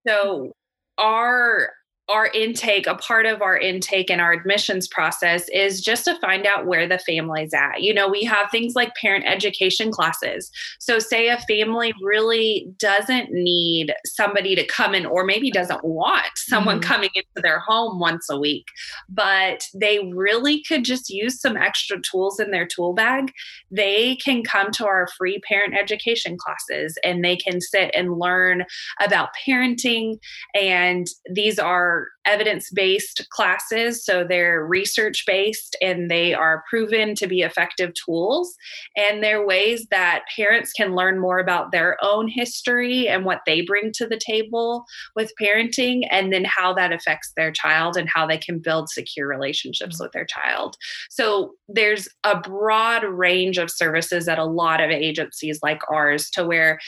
so 0.07 0.53
our 0.97 1.71
our 2.09 2.27
intake, 2.33 2.87
a 2.87 2.95
part 2.95 3.25
of 3.27 3.41
our 3.41 3.57
intake 3.57 4.09
and 4.09 4.19
our 4.19 4.33
admissions 4.33 4.87
process 4.87 5.47
is 5.49 5.79
just 5.79 6.05
to 6.05 6.19
find 6.19 6.45
out 6.45 6.65
where 6.65 6.87
the 6.87 6.97
family's 6.97 7.53
at. 7.53 7.81
You 7.81 7.93
know, 7.93 8.07
we 8.07 8.23
have 8.23 8.49
things 8.49 8.73
like 8.75 8.95
parent 8.95 9.25
education 9.27 9.91
classes. 9.91 10.51
So, 10.79 10.97
say 10.97 11.29
a 11.29 11.37
family 11.47 11.93
really 12.01 12.67
doesn't 12.79 13.31
need 13.31 13.93
somebody 14.05 14.55
to 14.55 14.65
come 14.65 14.95
in, 14.95 15.05
or 15.05 15.23
maybe 15.23 15.51
doesn't 15.51 15.83
want 15.83 16.31
someone 16.35 16.79
mm-hmm. 16.79 16.91
coming 16.91 17.09
into 17.13 17.41
their 17.43 17.59
home 17.59 17.99
once 17.99 18.27
a 18.29 18.39
week, 18.39 18.65
but 19.07 19.67
they 19.75 20.11
really 20.13 20.63
could 20.63 20.83
just 20.83 21.09
use 21.09 21.39
some 21.39 21.57
extra 21.57 22.01
tools 22.01 22.39
in 22.39 22.49
their 22.49 22.67
tool 22.67 22.93
bag. 22.93 23.31
They 23.69 24.15
can 24.15 24.43
come 24.43 24.71
to 24.71 24.87
our 24.87 25.07
free 25.17 25.39
parent 25.47 25.75
education 25.75 26.37
classes 26.37 26.97
and 27.03 27.23
they 27.23 27.37
can 27.37 27.61
sit 27.61 27.91
and 27.93 28.17
learn 28.17 28.65
about 28.99 29.29
parenting. 29.47 30.17
And 30.55 31.07
these 31.31 31.59
are 31.59 31.98
evidence 32.25 32.69
based 32.71 33.27
classes. 33.31 34.05
So 34.05 34.23
they're 34.23 34.65
research 34.65 35.23
based 35.25 35.75
and 35.81 36.09
they 36.09 36.33
are 36.33 36.63
proven 36.69 37.15
to 37.15 37.27
be 37.27 37.41
effective 37.41 37.91
tools. 37.93 38.55
And 38.95 39.23
they're 39.23 39.45
ways 39.45 39.87
that 39.91 40.23
parents 40.35 40.71
can 40.73 40.95
learn 40.95 41.19
more 41.19 41.39
about 41.39 41.71
their 41.71 41.97
own 42.03 42.27
history 42.27 43.07
and 43.07 43.25
what 43.25 43.41
they 43.45 43.61
bring 43.61 43.91
to 43.93 44.05
the 44.05 44.19
table 44.23 44.85
with 45.15 45.31
parenting, 45.41 46.07
and 46.11 46.31
then 46.31 46.45
how 46.45 46.73
that 46.73 46.91
affects 46.91 47.31
their 47.35 47.51
child 47.51 47.97
and 47.97 48.09
how 48.13 48.27
they 48.27 48.37
can 48.37 48.59
build 48.59 48.89
secure 48.89 49.27
relationships 49.27 49.95
mm-hmm. 49.95 50.03
with 50.03 50.11
their 50.11 50.25
child. 50.25 50.75
So 51.09 51.53
there's 51.67 52.07
a 52.23 52.39
broad 52.39 53.03
range 53.03 53.57
of 53.57 53.71
services 53.71 54.27
at 54.27 54.39
a 54.39 54.45
lot 54.45 54.81
of 54.81 54.91
agencies 54.91 55.59
like 55.63 55.81
ours 55.91 56.29
to 56.31 56.45
where 56.45 56.79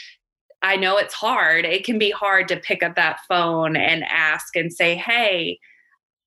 I 0.62 0.76
know 0.76 0.96
it's 0.96 1.14
hard. 1.14 1.64
It 1.64 1.84
can 1.84 1.98
be 1.98 2.10
hard 2.10 2.48
to 2.48 2.56
pick 2.56 2.82
up 2.82 2.94
that 2.94 3.18
phone 3.28 3.76
and 3.76 4.04
ask 4.04 4.54
and 4.54 4.72
say, 4.72 4.94
hey, 4.94 5.58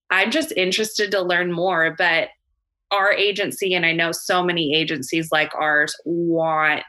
I'm 0.09 0.29
just 0.29 0.51
interested 0.57 1.11
to 1.11 1.21
learn 1.21 1.51
more. 1.51 1.95
But 1.97 2.29
our 2.91 3.11
agency, 3.11 3.73
and 3.73 3.85
I 3.85 3.93
know 3.93 4.11
so 4.11 4.43
many 4.43 4.75
agencies 4.75 5.29
like 5.31 5.53
ours, 5.55 5.95
want 6.05 6.83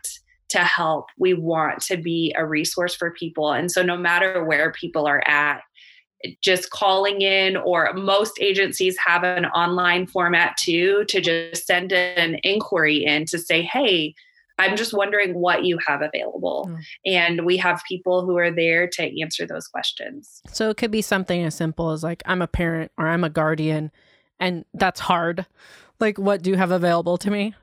to 0.50 0.58
help. 0.58 1.06
We 1.18 1.34
want 1.34 1.80
to 1.82 1.96
be 1.96 2.34
a 2.36 2.46
resource 2.46 2.94
for 2.94 3.10
people. 3.12 3.52
And 3.52 3.70
so, 3.70 3.82
no 3.82 3.96
matter 3.96 4.44
where 4.44 4.72
people 4.72 5.06
are 5.06 5.22
at, 5.26 5.62
just 6.40 6.70
calling 6.70 7.22
in, 7.22 7.56
or 7.56 7.92
most 7.94 8.38
agencies 8.40 8.96
have 9.04 9.22
an 9.22 9.46
online 9.46 10.06
format 10.06 10.56
too 10.58 11.04
to 11.08 11.20
just 11.20 11.66
send 11.66 11.92
an 11.92 12.38
inquiry 12.42 13.04
in 13.04 13.24
to 13.26 13.38
say, 13.38 13.62
hey, 13.62 14.14
I'm 14.58 14.76
just 14.76 14.94
wondering 14.94 15.34
what 15.34 15.64
you 15.64 15.78
have 15.86 16.02
available. 16.02 16.68
Mm. 16.68 16.82
And 17.06 17.46
we 17.46 17.56
have 17.58 17.82
people 17.88 18.24
who 18.24 18.38
are 18.38 18.50
there 18.50 18.88
to 18.88 19.20
answer 19.20 19.46
those 19.46 19.68
questions. 19.68 20.40
So 20.50 20.70
it 20.70 20.76
could 20.76 20.90
be 20.90 21.02
something 21.02 21.42
as 21.42 21.54
simple 21.54 21.90
as 21.90 22.02
like, 22.02 22.22
I'm 22.26 22.42
a 22.42 22.46
parent 22.46 22.90
or 22.96 23.06
I'm 23.06 23.24
a 23.24 23.30
guardian, 23.30 23.90
and 24.40 24.64
that's 24.74 25.00
hard. 25.00 25.46
Like, 26.00 26.18
what 26.18 26.42
do 26.42 26.50
you 26.50 26.56
have 26.56 26.70
available 26.70 27.18
to 27.18 27.30
me? 27.30 27.54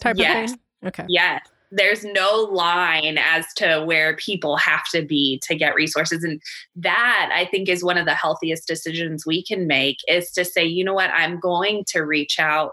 Type 0.00 0.16
yes. 0.16 0.52
of 0.52 0.56
thing. 0.56 0.88
Okay. 0.88 1.04
Yes. 1.08 1.46
There's 1.74 2.04
no 2.04 2.48
line 2.52 3.16
as 3.16 3.46
to 3.56 3.82
where 3.86 4.14
people 4.16 4.56
have 4.58 4.84
to 4.92 5.00
be 5.00 5.40
to 5.44 5.54
get 5.54 5.74
resources. 5.74 6.22
And 6.22 6.38
that 6.76 7.30
I 7.34 7.46
think 7.46 7.70
is 7.70 7.82
one 7.82 7.96
of 7.96 8.04
the 8.04 8.14
healthiest 8.14 8.68
decisions 8.68 9.24
we 9.24 9.42
can 9.42 9.66
make 9.66 9.96
is 10.06 10.30
to 10.32 10.44
say, 10.44 10.64
you 10.64 10.84
know 10.84 10.92
what, 10.92 11.08
I'm 11.14 11.40
going 11.40 11.84
to 11.88 12.00
reach 12.00 12.38
out 12.38 12.72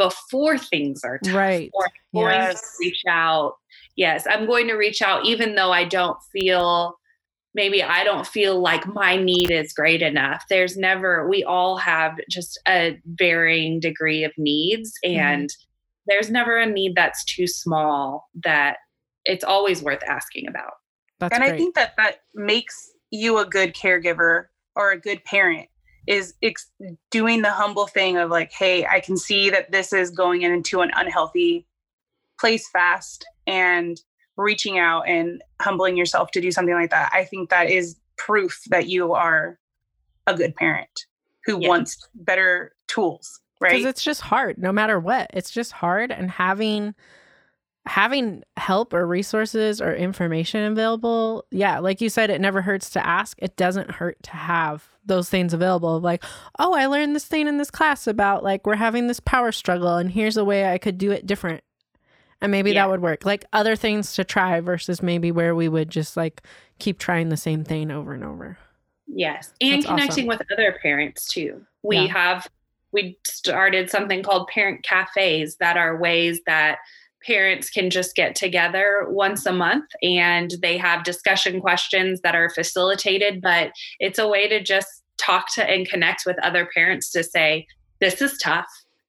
before 0.00 0.56
things 0.56 1.04
are 1.04 1.18
tough. 1.18 1.34
Right. 1.34 1.70
Or 1.74 1.84
I'm 1.84 1.90
going 2.14 2.32
yes. 2.32 2.62
to 2.62 2.68
reach 2.80 3.02
out. 3.06 3.56
Yes, 3.96 4.26
I'm 4.28 4.46
going 4.46 4.66
to 4.68 4.74
reach 4.74 5.02
out 5.02 5.26
even 5.26 5.56
though 5.56 5.72
I 5.72 5.84
don't 5.84 6.16
feel 6.32 6.94
maybe 7.54 7.82
I 7.82 8.02
don't 8.02 8.26
feel 8.26 8.60
like 8.60 8.86
my 8.86 9.16
need 9.16 9.50
is 9.50 9.74
great 9.74 10.00
enough. 10.00 10.42
There's 10.48 10.78
never 10.78 11.28
we 11.28 11.44
all 11.44 11.76
have 11.76 12.14
just 12.30 12.58
a 12.66 12.98
varying 13.04 13.78
degree 13.78 14.24
of 14.24 14.32
needs 14.38 14.94
mm-hmm. 15.04 15.20
and 15.20 15.50
mm-hmm. 15.50 16.06
there's 16.06 16.30
never 16.30 16.56
a 16.56 16.64
need 16.64 16.94
that's 16.94 17.22
too 17.24 17.46
small 17.46 18.30
that 18.42 18.78
it's 19.26 19.44
always 19.44 19.82
worth 19.82 20.02
asking 20.08 20.48
about. 20.48 20.72
That's 21.18 21.34
and 21.34 21.44
great. 21.44 21.52
I 21.52 21.58
think 21.58 21.74
that 21.74 21.92
that 21.98 22.20
makes 22.34 22.90
you 23.10 23.36
a 23.36 23.44
good 23.44 23.74
caregiver 23.74 24.46
or 24.76 24.92
a 24.92 24.98
good 24.98 25.22
parent 25.24 25.68
is 26.06 26.34
ex- 26.42 26.70
doing 27.10 27.42
the 27.42 27.50
humble 27.50 27.86
thing 27.86 28.16
of 28.16 28.30
like, 28.30 28.52
hey, 28.52 28.86
I 28.86 29.00
can 29.00 29.16
see 29.16 29.50
that 29.50 29.70
this 29.70 29.92
is 29.92 30.10
going 30.10 30.42
into 30.42 30.80
an 30.80 30.90
unhealthy 30.94 31.66
place 32.38 32.68
fast 32.70 33.26
and 33.46 34.00
reaching 34.36 34.78
out 34.78 35.02
and 35.02 35.42
humbling 35.60 35.96
yourself 35.96 36.30
to 36.32 36.40
do 36.40 36.50
something 36.50 36.74
like 36.74 36.90
that. 36.90 37.10
I 37.12 37.24
think 37.24 37.50
that 37.50 37.70
is 37.70 37.96
proof 38.16 38.62
that 38.70 38.88
you 38.88 39.12
are 39.12 39.58
a 40.26 40.34
good 40.34 40.54
parent 40.56 41.06
who 41.44 41.56
wants 41.56 42.08
better 42.14 42.74
tools, 42.86 43.40
right? 43.60 43.72
Because 43.72 43.86
it's 43.86 44.02
just 44.02 44.20
hard, 44.20 44.58
no 44.58 44.72
matter 44.72 44.98
what. 44.98 45.30
It's 45.32 45.50
just 45.50 45.72
hard, 45.72 46.10
and 46.10 46.30
having 46.30 46.94
having 47.86 48.42
help 48.56 48.92
or 48.92 49.06
resources 49.06 49.80
or 49.80 49.94
information 49.94 50.64
available, 50.64 51.44
yeah, 51.50 51.78
like 51.78 52.00
you 52.00 52.08
said, 52.08 52.30
it 52.30 52.40
never 52.40 52.62
hurts 52.62 52.90
to 52.90 53.06
ask. 53.06 53.38
It 53.40 53.56
doesn't 53.56 53.90
hurt 53.92 54.22
to 54.24 54.32
have 54.32 54.88
those 55.04 55.28
things 55.28 55.54
available. 55.54 56.00
Like, 56.00 56.24
oh, 56.58 56.74
I 56.74 56.86
learned 56.86 57.16
this 57.16 57.26
thing 57.26 57.46
in 57.46 57.58
this 57.58 57.70
class 57.70 58.06
about 58.06 58.44
like 58.44 58.66
we're 58.66 58.76
having 58.76 59.06
this 59.06 59.20
power 59.20 59.52
struggle, 59.52 59.96
and 59.96 60.10
here's 60.10 60.36
a 60.36 60.44
way 60.44 60.70
I 60.70 60.78
could 60.78 60.98
do 60.98 61.10
it 61.10 61.26
different. 61.26 61.62
And 62.42 62.50
maybe 62.50 62.72
yeah. 62.72 62.82
that 62.82 62.90
would 62.90 63.02
work. 63.02 63.26
Like 63.26 63.44
other 63.52 63.76
things 63.76 64.14
to 64.14 64.24
try 64.24 64.60
versus 64.60 65.02
maybe 65.02 65.30
where 65.30 65.54
we 65.54 65.68
would 65.68 65.90
just 65.90 66.16
like 66.16 66.42
keep 66.78 66.98
trying 66.98 67.28
the 67.28 67.36
same 67.36 67.64
thing 67.64 67.90
over 67.90 68.14
and 68.14 68.24
over. 68.24 68.56
Yes. 69.06 69.52
And 69.60 69.82
That's 69.82 69.86
connecting 69.86 70.30
awesome. 70.30 70.38
with 70.38 70.52
other 70.52 70.78
parents 70.80 71.26
too. 71.26 71.66
We 71.82 71.98
yeah. 71.98 72.06
have 72.06 72.48
we 72.92 73.18
started 73.26 73.90
something 73.90 74.22
called 74.22 74.48
parent 74.48 74.82
cafes 74.82 75.56
that 75.56 75.76
are 75.76 75.96
ways 75.96 76.40
that 76.46 76.78
parents 77.26 77.70
can 77.70 77.90
just 77.90 78.14
get 78.14 78.34
together 78.34 79.06
once 79.08 79.46
a 79.46 79.52
month 79.52 79.84
and 80.02 80.54
they 80.62 80.76
have 80.76 81.04
discussion 81.04 81.60
questions 81.60 82.20
that 82.22 82.34
are 82.34 82.50
facilitated 82.50 83.40
but 83.40 83.72
it's 83.98 84.18
a 84.18 84.28
way 84.28 84.48
to 84.48 84.62
just 84.62 85.02
talk 85.18 85.46
to 85.54 85.68
and 85.68 85.88
connect 85.88 86.22
with 86.24 86.36
other 86.42 86.68
parents 86.74 87.10
to 87.10 87.22
say 87.22 87.66
this 88.00 88.22
is 88.22 88.38
tough 88.38 88.68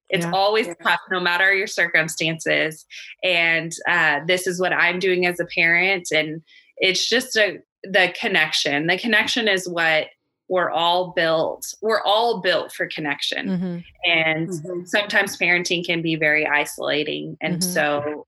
it's 0.09 0.25
yeah. 0.25 0.31
always 0.33 0.67
yeah. 0.67 0.73
tough 0.83 0.99
no 1.09 1.19
matter 1.19 1.53
your 1.53 1.67
circumstances 1.67 2.85
and 3.23 3.71
uh, 3.87 4.19
this 4.27 4.45
is 4.47 4.59
what 4.59 4.73
i'm 4.73 4.99
doing 4.99 5.25
as 5.25 5.39
a 5.39 5.45
parent 5.45 6.07
and 6.11 6.41
it's 6.77 7.07
just 7.07 7.35
a 7.35 7.59
the 7.83 8.13
connection 8.19 8.87
the 8.87 8.97
connection 8.97 9.47
is 9.47 9.67
what 9.67 10.07
we're 10.51 10.69
all 10.69 11.13
built 11.13 11.73
we're 11.81 12.01
all 12.01 12.41
built 12.41 12.73
for 12.73 12.85
connection 12.85 13.47
mm-hmm. 13.47 13.77
and 14.05 14.49
mm-hmm. 14.49 14.83
sometimes 14.83 15.37
parenting 15.37 15.83
can 15.83 16.01
be 16.01 16.17
very 16.17 16.45
isolating 16.45 17.37
and 17.41 17.61
mm-hmm. 17.61 17.71
so 17.71 18.27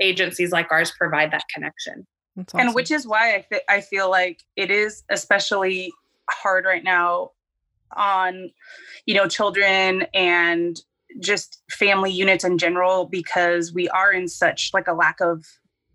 agencies 0.00 0.50
like 0.52 0.72
ours 0.72 0.90
provide 0.96 1.30
that 1.30 1.44
connection 1.54 2.06
awesome. 2.38 2.60
and 2.60 2.74
which 2.74 2.90
is 2.90 3.06
why 3.06 3.34
I, 3.34 3.46
th- 3.50 3.62
I 3.68 3.82
feel 3.82 4.10
like 4.10 4.40
it 4.56 4.70
is 4.70 5.04
especially 5.10 5.92
hard 6.30 6.64
right 6.64 6.82
now 6.82 7.32
on 7.94 8.50
you 9.04 9.14
know 9.14 9.28
children 9.28 10.06
and 10.14 10.80
just 11.18 11.60
family 11.70 12.10
units 12.10 12.42
in 12.42 12.56
general 12.56 13.04
because 13.04 13.74
we 13.74 13.86
are 13.90 14.10
in 14.10 14.28
such 14.28 14.70
like 14.72 14.88
a 14.88 14.94
lack 14.94 15.20
of 15.20 15.44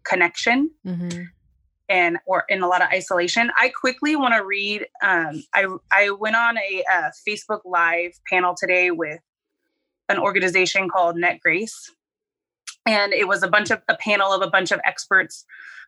connection 0.04 0.70
mm-hmm 0.86 1.24
and 1.90 2.18
or 2.26 2.46
in 2.50 2.62
a 2.62 2.68
lot 2.68 2.82
of 2.82 2.90
isolation. 2.90 3.52
I 3.58 3.70
quickly 3.70 4.16
want 4.16 4.34
to 4.34 4.46
read. 4.46 4.88
Um, 5.04 5.44
I 5.54 5.68
I 5.92 6.10
went 6.12 6.36
on 6.36 6.58
a, 6.58 6.84
a 6.92 7.12
Facebook 7.28 7.62
Live 7.66 8.12
panel 8.30 8.56
today 8.58 8.92
with 8.92 9.20
an 10.10 10.20
organization 10.20 10.90
called 10.90 11.18
Net 11.18 11.40
Grace, 11.42 11.92
and 12.86 13.14
it 13.14 13.28
was 13.28 13.44
a 13.44 13.48
bunch 13.48 13.72
of 13.72 13.82
a 13.88 13.96
panel 13.96 14.32
of 14.32 14.42
a 14.42 14.50
bunch 14.50 14.72
of 14.72 14.80
experts 14.86 15.46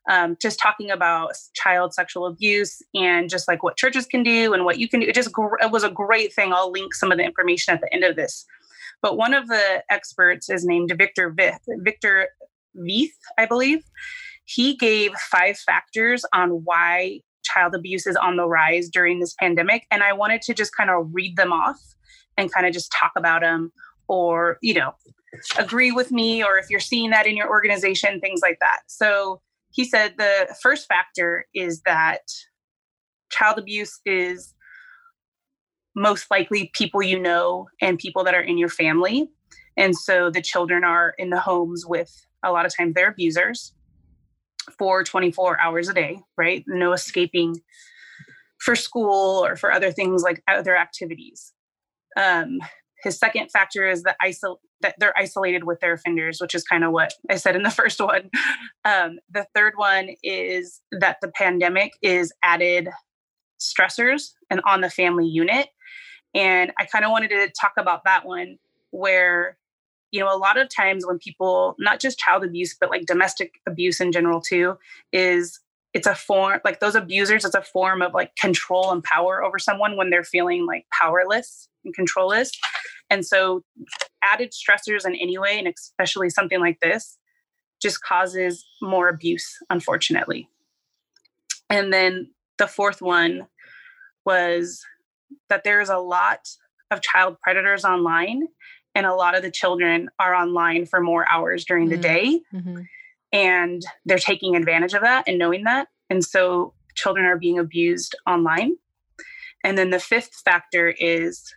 um, 0.10 0.38
just 0.42 0.60
talking 0.60 0.89
about 0.89 1.34
child 1.54 1.94
sexual 1.94 2.25
abuse 2.25 2.82
and 2.94 3.30
just 3.30 3.48
like 3.48 3.63
what 3.63 3.77
churches 3.77 4.06
can 4.06 4.24
do 4.24 4.54
and 4.54 4.66
what 4.66 4.80
you 4.80 4.88
can 4.88 5.01
do. 5.01 5.08
It 5.08 5.16
just 5.16 5.32
it 5.60 5.72
was 5.72 5.84
a 5.84 5.92
great 5.92 6.34
thing. 6.34 6.54
I'll 6.54 6.72
link 6.72 6.94
some 6.94 7.12
of 7.12 7.18
the 7.18 7.24
information 7.24 7.74
at 7.74 7.82
the 7.82 7.94
end 7.94 8.04
of 8.04 8.16
this. 8.16 8.46
But 9.01 9.18
one 9.18 9.34
of 9.34 9.48
the 9.48 9.84
experts 9.92 10.50
is 10.50 10.66
named 10.66 10.92
Victor 10.98 11.30
Vith, 11.30 11.62
Victor 11.68 12.30
Vieth, 12.75 13.12
I 13.38 13.46
believe 13.46 13.84
he 14.48 14.75
gave 14.75 15.12
five 15.30 15.58
factors 15.58 16.24
on 16.34 16.50
why 16.63 17.20
child 17.44 17.75
abuse 17.75 18.08
is 18.08 18.16
on 18.16 18.38
the 18.38 18.48
rise 18.48 18.89
during 18.89 19.20
this 19.20 19.36
pandemic. 19.38 19.86
And 19.92 20.04
I 20.04 20.13
wanted 20.13 20.42
to 20.44 20.54
just 20.54 20.75
kind 20.75 20.89
of 20.89 21.10
read 21.12 21.36
them 21.36 21.51
off 21.51 21.77
and 22.38 22.51
kind 22.51 22.66
of 22.66 22.72
just 22.72 22.92
talk 22.98 23.12
about 23.18 23.42
them 23.42 23.72
or, 24.08 24.58
you 24.62 24.74
know, 24.74 24.94
agree 25.60 25.92
with 25.92 26.12
me 26.12 26.42
or 26.42 26.58
if 26.58 26.70
you're 26.70 26.80
seeing 26.80 27.10
that 27.10 27.27
in 27.27 27.36
your 27.36 27.50
organization, 27.50 28.22
things 28.22 28.39
like 28.42 28.58
that. 28.62 28.80
So 28.88 29.42
he 29.72 29.84
said 29.84 30.13
the 30.18 30.56
first 30.62 30.88
factor 30.88 31.46
is 31.54 31.82
that 31.82 32.22
child 33.30 33.60
abuse 33.60 34.00
is 34.06 34.54
most 35.94 36.32
likely 36.32 36.72
people 36.74 37.04
you 37.04 37.20
know 37.20 37.68
and 37.82 38.00
people 38.00 38.24
that 38.24 38.34
are 38.34 38.42
in 38.42 38.58
your 38.58 38.70
family. 38.70 39.30
And 39.75 39.94
so 39.94 40.30
the 40.30 40.42
children 40.42 40.86
are 40.86 41.13
in 41.18 41.32
the 41.32 41.39
homes 41.39 41.86
with 41.86 42.25
a 42.46 42.51
lot 42.54 42.66
of 42.66 42.74
times 42.74 42.94
their 42.94 43.10
abusers 43.10 43.74
for 44.78 45.04
24 45.04 45.60
hours 45.60 45.90
a 45.90 45.94
day, 45.94 46.20
right? 46.38 46.64
No 46.68 46.94
escaping 46.94 47.56
for 48.60 48.76
school 48.76 49.46
or 49.46 49.56
for 49.56 49.72
other 49.72 49.92
things 49.92 50.24
like 50.24 50.44
other 50.48 50.76
activities. 50.76 51.54
Um, 52.18 52.60
his 53.04 53.18
second 53.18 53.50
factor 53.50 53.88
is 53.88 54.04
that 54.04 54.18
isol- 54.24 54.58
that 54.82 54.96
they're 55.00 55.18
isolated 55.18 55.64
with 55.64 55.80
their 55.80 55.94
offenders, 55.94 56.40
which 56.40 56.54
is 56.54 56.64
kind 56.64 56.84
of 56.84 56.92
what 56.92 57.14
I 57.30 57.36
said 57.36 57.56
in 57.56 57.64
the 57.64 57.72
first 57.82 58.00
one. 58.00 58.30
Um, 58.86 59.20
the 59.30 59.48
third 59.56 59.74
one 59.76 60.10
is 60.24 60.82
that 60.92 61.18
the 61.22 61.30
pandemic 61.30 61.94
is 62.02 62.32
added 62.44 62.90
stressors 63.60 64.32
and 64.50 64.62
on 64.68 64.82
the 64.82 64.90
family 64.90 65.28
unit. 65.28 65.68
And 66.34 66.72
I 66.80 66.86
kind 66.86 67.06
of 67.06 67.12
wanted 67.12 67.30
to 67.30 67.52
talk 67.60 67.74
about 67.78 68.04
that 68.06 68.26
one 68.26 68.58
where, 68.92 69.58
you 70.12 70.20
know, 70.20 70.34
a 70.34 70.38
lot 70.38 70.58
of 70.58 70.70
times 70.70 71.06
when 71.06 71.20
people, 71.20 71.76
not 71.80 72.00
just 72.00 72.18
child 72.18 72.44
abuse, 72.44 72.76
but 72.80 72.90
like 72.90 73.06
domestic 73.06 73.56
abuse 73.68 74.00
in 74.00 74.12
general 74.12 74.42
too, 74.42 74.78
is 75.12 75.60
it's 75.94 76.08
a 76.08 76.16
form 76.16 76.60
like 76.64 76.80
those 76.80 76.96
abusers, 76.96 77.44
it's 77.44 77.56
a 77.56 77.62
form 77.62 78.02
of 78.02 78.14
like 78.14 78.36
control 78.36 78.92
and 78.92 79.04
power 79.04 79.44
over 79.44 79.58
someone 79.58 79.98
when 79.98 80.10
they're 80.10 80.24
feeling 80.24 80.66
like 80.66 80.86
powerless 81.02 81.68
and 81.84 81.96
controlless. 81.96 82.52
And 83.10 83.26
so 83.26 83.64
added 84.24 84.52
stressors 84.52 85.06
in 85.06 85.16
any 85.16 85.38
way, 85.38 85.58
and 85.58 85.68
especially 85.68 86.30
something 86.30 86.60
like 86.60 86.80
this, 86.82 87.18
just 87.82 88.02
causes 88.02 88.66
more 88.82 89.08
abuse, 89.08 89.58
unfortunately. 89.70 90.50
And 91.70 91.94
then 91.94 92.32
the 92.58 92.68
fourth 92.68 93.02
one 93.02 93.48
was 94.26 94.84
that 95.50 95.64
there's 95.64 95.90
a 95.90 95.98
lot 95.98 96.48
of 96.92 97.02
child 97.02 97.38
predators 97.42 97.86
online, 97.86 98.48
and 98.98 99.06
a 99.06 99.13
lot 99.13 99.36
of 99.36 99.44
the 99.44 99.51
children 99.51 100.10
are 100.18 100.34
online 100.34 100.88
for 100.88 101.00
more 101.00 101.30
hours 101.30 101.63
during 101.63 101.88
mm-hmm. 101.88 102.01
the 102.01 102.08
day. 102.08 102.42
Mm-hmm. 102.51 102.82
And 103.32 103.86
they're 104.06 104.18
taking 104.18 104.56
advantage 104.56 104.96
of 104.96 105.04
that 105.04 105.25
and 105.27 105.38
knowing 105.38 105.66
that. 105.66 105.89
And 106.10 106.25
so 106.25 106.74
children 106.96 107.27
are 107.27 107.38
being 107.38 107.60
abused 107.60 108.16
online. 108.25 108.75
And 109.63 109.77
then 109.77 109.92
the 109.92 110.00
fifth 110.00 110.42
factor 110.44 110.96
is 110.98 111.54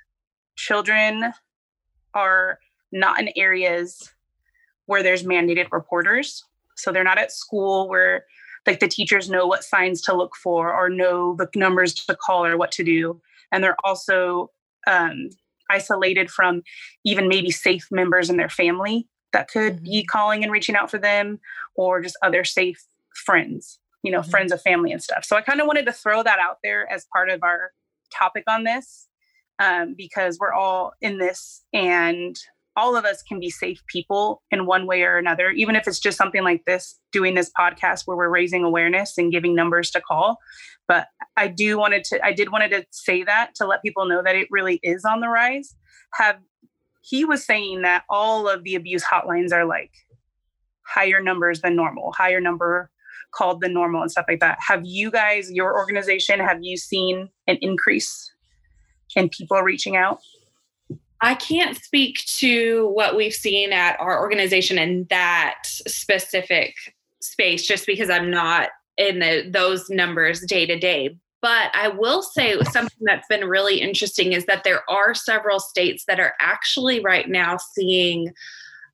children 0.54 1.32
are 2.12 2.58
not 2.92 3.18
in 3.18 3.30
areas 3.36 4.12
where 4.84 5.02
there's 5.02 5.22
mandated 5.22 5.72
reporters. 5.72 6.44
So 6.76 6.92
they're 6.92 7.02
not 7.04 7.18
at 7.18 7.32
school 7.32 7.88
where 7.88 8.26
like 8.66 8.80
the 8.80 8.88
teachers 8.88 9.30
know 9.30 9.46
what 9.46 9.64
signs 9.64 10.02
to 10.02 10.14
look 10.14 10.36
for 10.36 10.74
or 10.74 10.90
know 10.90 11.36
the 11.36 11.48
numbers 11.56 11.94
to 11.94 12.14
call 12.14 12.44
or 12.44 12.58
what 12.58 12.72
to 12.72 12.84
do. 12.84 13.22
And 13.50 13.64
they're 13.64 13.76
also 13.82 14.50
um, 14.86 15.30
isolated 15.70 16.30
from 16.30 16.62
even 17.04 17.28
maybe 17.28 17.50
safe 17.50 17.86
members 17.90 18.30
in 18.30 18.36
their 18.36 18.48
family 18.48 19.06
that 19.32 19.48
could 19.48 19.76
mm-hmm. 19.76 19.84
be 19.84 20.04
calling 20.04 20.42
and 20.42 20.52
reaching 20.52 20.76
out 20.76 20.90
for 20.90 20.98
them 20.98 21.38
or 21.74 22.00
just 22.00 22.16
other 22.22 22.44
safe 22.44 22.82
friends, 23.14 23.78
you 24.02 24.10
know, 24.10 24.20
mm-hmm. 24.20 24.30
friends 24.30 24.52
of 24.52 24.60
family 24.62 24.92
and 24.92 25.02
stuff. 25.02 25.24
So 25.24 25.36
I 25.36 25.42
kind 25.42 25.60
of 25.60 25.66
wanted 25.66 25.86
to 25.86 25.92
throw 25.92 26.22
that 26.22 26.38
out 26.38 26.58
there 26.62 26.90
as 26.90 27.06
part 27.12 27.30
of 27.30 27.42
our 27.42 27.72
topic 28.12 28.44
on 28.48 28.64
this 28.64 29.08
um, 29.58 29.94
because 29.96 30.38
we're 30.40 30.52
all 30.52 30.92
in 31.00 31.18
this 31.18 31.62
and 31.72 32.36
all 32.76 32.96
of 32.96 33.04
us 33.04 33.22
can 33.22 33.40
be 33.40 33.50
safe 33.50 33.82
people 33.88 34.42
in 34.50 34.64
one 34.64 34.86
way 34.86 35.02
or 35.02 35.18
another, 35.18 35.50
even 35.50 35.76
if 35.76 35.86
it's 35.86 35.98
just 35.98 36.16
something 36.16 36.42
like 36.42 36.64
this, 36.64 36.98
doing 37.12 37.34
this 37.34 37.50
podcast 37.58 38.06
where 38.06 38.16
we're 38.16 38.28
raising 38.28 38.64
awareness 38.64 39.18
and 39.18 39.32
giving 39.32 39.54
numbers 39.54 39.90
to 39.90 40.00
call. 40.00 40.38
But 40.90 41.06
I 41.36 41.46
do 41.46 41.78
wanted 41.78 42.02
to, 42.06 42.26
I 42.26 42.32
did 42.32 42.50
wanted 42.50 42.72
to 42.72 42.84
say 42.90 43.22
that 43.22 43.54
to 43.54 43.64
let 43.64 43.80
people 43.80 44.06
know 44.06 44.24
that 44.24 44.34
it 44.34 44.48
really 44.50 44.80
is 44.82 45.04
on 45.04 45.20
the 45.20 45.28
rise. 45.28 45.76
Have 46.14 46.38
he 47.00 47.24
was 47.24 47.44
saying 47.44 47.82
that 47.82 48.02
all 48.10 48.48
of 48.48 48.64
the 48.64 48.74
abuse 48.74 49.04
hotlines 49.04 49.52
are 49.52 49.64
like 49.64 49.92
higher 50.82 51.22
numbers 51.22 51.60
than 51.60 51.76
normal, 51.76 52.10
higher 52.10 52.40
number 52.40 52.90
called 53.30 53.60
than 53.60 53.72
normal 53.72 54.02
and 54.02 54.10
stuff 54.10 54.24
like 54.26 54.40
that. 54.40 54.58
Have 54.66 54.80
you 54.84 55.12
guys, 55.12 55.48
your 55.52 55.78
organization, 55.78 56.40
have 56.40 56.58
you 56.60 56.76
seen 56.76 57.28
an 57.46 57.56
increase 57.60 58.28
in 59.14 59.28
people 59.28 59.62
reaching 59.62 59.94
out? 59.94 60.18
I 61.20 61.36
can't 61.36 61.76
speak 61.76 62.24
to 62.38 62.88
what 62.88 63.14
we've 63.14 63.32
seen 63.32 63.72
at 63.72 64.00
our 64.00 64.18
organization 64.18 64.76
in 64.76 65.06
that 65.08 65.60
specific 65.64 66.74
space 67.20 67.64
just 67.64 67.86
because 67.86 68.10
I'm 68.10 68.28
not 68.28 68.70
in 68.96 69.18
the, 69.18 69.48
those 69.50 69.88
numbers 69.90 70.40
day 70.40 70.66
to 70.66 70.78
day. 70.78 71.16
But 71.42 71.70
I 71.74 71.88
will 71.88 72.22
say 72.22 72.60
something 72.70 72.98
that's 73.00 73.26
been 73.28 73.48
really 73.48 73.80
interesting 73.80 74.32
is 74.32 74.44
that 74.44 74.62
there 74.62 74.82
are 74.90 75.14
several 75.14 75.58
states 75.58 76.04
that 76.06 76.20
are 76.20 76.34
actually 76.38 77.00
right 77.00 77.28
now 77.28 77.56
seeing 77.74 78.32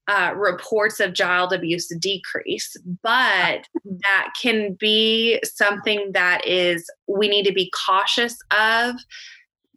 uh, 0.09 0.33
reports 0.37 1.01
of 1.01 1.15
child 1.15 1.53
abuse 1.53 1.89
decrease, 1.99 2.77
but 3.03 3.67
that 3.85 4.33
can 4.41 4.75
be 4.75 5.41
something 5.43 6.13
that 6.13 6.47
is 6.47 6.89
we 7.09 7.29
need 7.29 7.45
to 7.45 7.53
be 7.53 7.73
cautious 7.87 8.37
of 8.53 8.95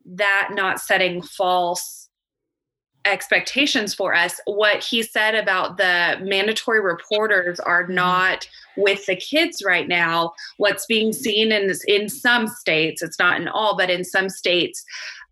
that 0.06 0.50
not 0.54 0.80
setting 0.80 1.22
false 1.22 2.09
expectations 3.06 3.94
for 3.94 4.14
us. 4.14 4.40
What 4.46 4.84
he 4.84 5.04
said 5.04 5.36
about 5.36 5.78
the 5.78 6.18
mandatory 6.22 6.82
reporters 6.82 7.60
are 7.60 7.84
mm-hmm. 7.84 7.96
not 7.96 8.48
with 8.78 9.06
the 9.06 9.16
kids 9.16 9.64
right 9.66 9.88
now. 9.88 10.34
What's 10.58 10.86
being 10.86 11.14
seen 11.14 11.52
in 11.52 11.72
in 11.88 12.10
some 12.10 12.48
states, 12.48 13.02
it's 13.02 13.20
not 13.20 13.40
in 13.40 13.48
all, 13.48 13.78
but 13.78 13.90
in 13.90 14.04
some 14.04 14.30
states, 14.30 14.84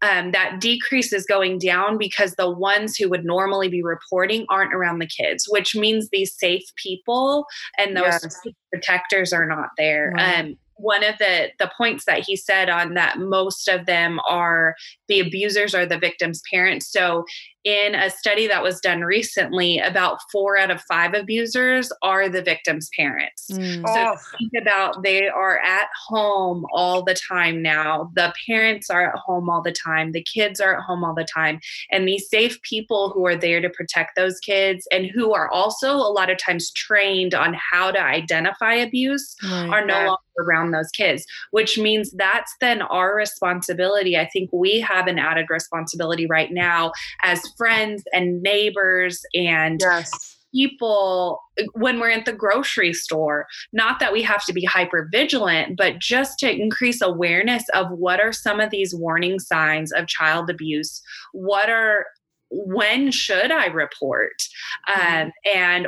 um, 0.02 0.32
that 0.32 0.60
decrease 0.60 1.12
is 1.12 1.26
going 1.26 1.60
down 1.60 1.98
because 1.98 2.36
the 2.36 2.50
ones 2.50 2.96
who 2.96 3.10
would 3.10 3.26
normally 3.26 3.68
be 3.68 3.82
reporting 3.82 4.46
aren't 4.50 4.74
around 4.74 5.00
the 5.00 5.08
kids, 5.08 5.48
which 5.50 5.76
means 5.76 6.10
these 6.10 6.36
safe 6.38 6.64
people 6.76 7.46
and 7.78 7.96
those 7.96 8.06
yes. 8.06 8.42
protectors 8.72 9.34
are 9.34 9.48
not 9.48 9.70
there. 9.78 10.12
Right. 10.16 10.40
Um, 10.40 10.58
one 10.78 11.04
of 11.04 11.18
the 11.18 11.50
the 11.60 11.72
points 11.78 12.06
that 12.06 12.24
he 12.26 12.36
said 12.36 12.70
on 12.70 12.94
that 12.94 13.20
most 13.20 13.68
of 13.68 13.86
them 13.86 14.20
are 14.30 14.76
the 15.08 15.20
abusers 15.20 15.74
are 15.74 15.86
the 15.86 15.98
victim's 15.98 16.42
parents 16.52 16.92
so 16.92 17.26
in 17.68 17.96
a 17.96 18.10
study 18.10 18.48
that 18.48 18.64
was 18.64 18.80
done 18.80 19.02
recently 19.02 19.78
about 19.78 20.20
four 20.32 20.58
out 20.58 20.72
of 20.72 20.82
five 20.84 21.14
abusers 21.14 21.92
are 22.02 22.30
the 22.30 22.42
victim's 22.42 22.90
parents 22.98 23.50
mm. 23.52 23.86
so 23.86 24.14
oh. 24.14 24.16
think 24.38 24.54
about 24.62 25.04
they 25.04 25.28
are 25.28 25.60
at 25.60 25.90
home 26.08 26.66
all 26.72 27.04
the 27.04 27.14
time 27.14 27.62
now 27.62 28.10
the 28.16 28.34
parents 28.48 28.90
are 28.90 29.10
at 29.10 29.16
home 29.16 29.50
all 29.50 29.62
the 29.62 29.74
time 29.74 30.14
the 30.14 30.24
kids 30.24 30.62
are 30.62 30.78
at 30.78 30.84
home 30.84 31.04
all 31.04 31.14
the 31.14 31.26
time 31.26 31.60
and 31.92 32.08
these 32.08 32.30
safe 32.30 32.62
people 32.62 33.10
who 33.10 33.26
are 33.26 33.36
there 33.36 33.60
to 33.60 33.70
protect 33.70 34.16
those 34.16 34.40
kids 34.40 34.88
and 34.90 35.08
who 35.08 35.34
are 35.34 35.52
also 35.52 35.94
a 35.94 36.14
lot 36.14 36.30
of 36.30 36.38
times 36.38 36.72
trained 36.72 37.36
on 37.36 37.54
how 37.54 37.92
to 37.92 38.02
identify 38.02 38.76
abuse 38.76 39.36
right. 39.44 39.70
are 39.70 39.86
no 39.86 40.06
longer 40.06 40.22
around 40.38 40.72
those 40.72 40.90
kids, 40.92 41.26
which 41.52 41.78
means 41.78 42.12
that's 42.12 42.56
then 42.62 42.82
our 42.82 43.16
responsibility. 43.16 44.18
I 44.18 44.30
think 44.32 44.50
we 44.54 44.80
have 44.82 45.08
an 45.08 45.20
added 45.20 45.48
responsibility 45.50 46.28
right 46.28 46.52
now 46.52 46.92
as 47.22 47.42
friends 47.58 48.04
and 48.14 48.42
neighbors 48.42 49.22
and 49.34 49.80
yes. 49.82 50.38
people 50.54 51.40
when 51.74 52.00
we're 52.00 52.10
at 52.10 52.26
the 52.26 52.34
grocery 52.34 52.94
store. 52.94 53.48
Not 53.74 54.00
that 54.00 54.14
we 54.14 54.22
have 54.24 54.46
to 54.46 54.54
be 54.54 54.64
hyper 54.64 55.08
vigilant 55.12 55.78
but 55.78 56.00
just 56.00 56.40
to 56.40 56.52
increase 56.52 57.02
awareness 57.02 57.64
of 57.74 57.92
what 57.92 58.20
are 58.20 58.34
some 58.34 58.60
of 58.60 58.70
these 58.70 58.96
warning 58.96 59.40
signs 59.40 59.92
of 59.92 60.08
child 60.08 60.50
abuse. 60.50 61.02
What 61.34 61.70
are 61.70 62.06
when 62.50 63.12
should 63.12 63.52
i 63.52 63.66
report? 63.66 64.42
Mm-hmm. 64.90 65.24
um, 65.24 65.32
and 65.54 65.88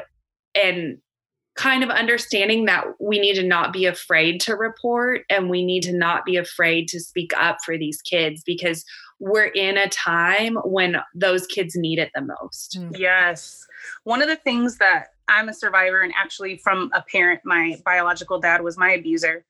and 0.55 0.97
kind 1.60 1.84
of 1.84 1.89
understanding 1.89 2.65
that 2.65 2.86
we 3.01 3.19
need 3.19 3.34
to 3.34 3.43
not 3.43 3.73
be 3.73 3.86
afraid 3.86 4.39
to 4.39 4.55
report 4.55 5.23
and 5.29 5.49
we 5.49 5.65
need 5.65 5.84
to 5.84 5.91
not 5.91 6.23
be 6.23 6.38
afraid 6.38 6.88
to 6.88 7.01
speak 7.01 7.32
up 7.38 7.58
for 7.65 7.77
these 7.77 8.01
kids 8.01 8.41
because 8.45 8.86
we're 9.19 9.47
in 9.47 9.77
a 9.77 9.89
time 9.89 10.55
when 10.63 10.97
those 11.13 11.45
kids 11.47 11.75
need 11.75 11.99
it 11.99 12.10
the 12.15 12.21
most. 12.21 12.77
Mm. 12.79 12.97
Yes. 12.97 13.65
One 14.03 14.21
of 14.21 14.27
the 14.27 14.36
things 14.36 14.77
that 14.77 15.08
I'm 15.27 15.49
a 15.49 15.53
survivor, 15.53 16.01
and 16.01 16.13
actually 16.19 16.58
from 16.58 16.89
a 16.93 17.01
parent, 17.01 17.41
my 17.43 17.77
biological 17.86 18.39
dad 18.39 18.62
was 18.62 18.77
my 18.77 18.91
abuser. 18.91 19.45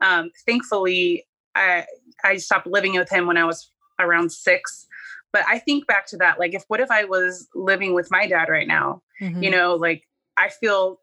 Um, 0.00 0.30
thankfully, 0.46 1.26
I 1.54 1.86
I 2.22 2.36
stopped 2.36 2.66
living 2.66 2.94
with 2.94 3.10
him 3.10 3.26
when 3.26 3.36
I 3.36 3.44
was 3.44 3.70
around 3.98 4.30
six. 4.30 4.86
But 5.32 5.44
I 5.48 5.58
think 5.58 5.86
back 5.88 6.06
to 6.08 6.16
that, 6.18 6.38
like, 6.38 6.54
if 6.54 6.62
what 6.68 6.80
if 6.80 6.90
I 6.90 7.04
was 7.04 7.48
living 7.54 7.92
with 7.92 8.08
my 8.10 8.26
dad 8.26 8.48
right 8.48 8.68
now? 8.68 9.02
Mm-hmm. 9.20 9.42
You 9.42 9.50
know, 9.50 9.74
like 9.74 10.06
I 10.36 10.48
feel 10.48 11.00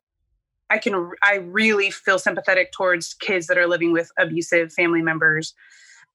I 0.69 0.77
can 0.77 1.11
I 1.21 1.35
really 1.35 1.91
feel 1.91 2.17
sympathetic 2.17 2.71
towards 2.71 3.13
kids 3.15 3.47
that 3.47 3.57
are 3.57 3.67
living 3.67 3.91
with 3.91 4.09
abusive 4.17 4.71
family 4.71 5.01
members. 5.01 5.53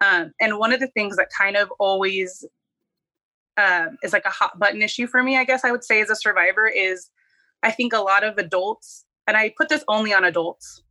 Um, 0.01 0.33
and 0.41 0.59
one 0.59 0.73
of 0.73 0.81
the 0.81 0.89
things 0.89 1.17
that 1.17 1.29
kind 1.37 1.57
of 1.57 1.73
always 1.79 2.45
um, 3.57 3.97
is 4.03 4.13
like 4.13 4.25
a 4.25 4.31
hot 4.31 4.59
button 4.59 4.83
issue 4.83 5.07
for 5.07 5.23
me, 5.23 5.37
I 5.37 5.45
guess 5.45 5.65
I 5.65 5.71
would 5.71 5.85
say 5.85 6.01
as 6.01 6.11
a 6.11 6.17
survivor, 6.17 6.67
is 6.67 7.11
I 7.63 7.71
think 7.71 7.93
a 7.93 7.99
lot 7.99 8.25
of 8.25 8.39
adults, 8.39 9.05
and 9.27 9.37
I 9.37 9.55
put 9.57 9.69
this 9.69 9.85
only 9.89 10.13
on 10.13 10.25
adults, 10.25 10.83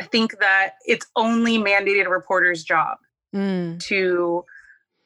I 0.00 0.04
think 0.04 0.38
that 0.38 0.74
it's 0.86 1.06
only 1.16 1.58
mandated 1.58 2.06
a 2.06 2.10
reporters' 2.10 2.62
job 2.62 2.98
mm. 3.34 3.80
to 3.84 4.44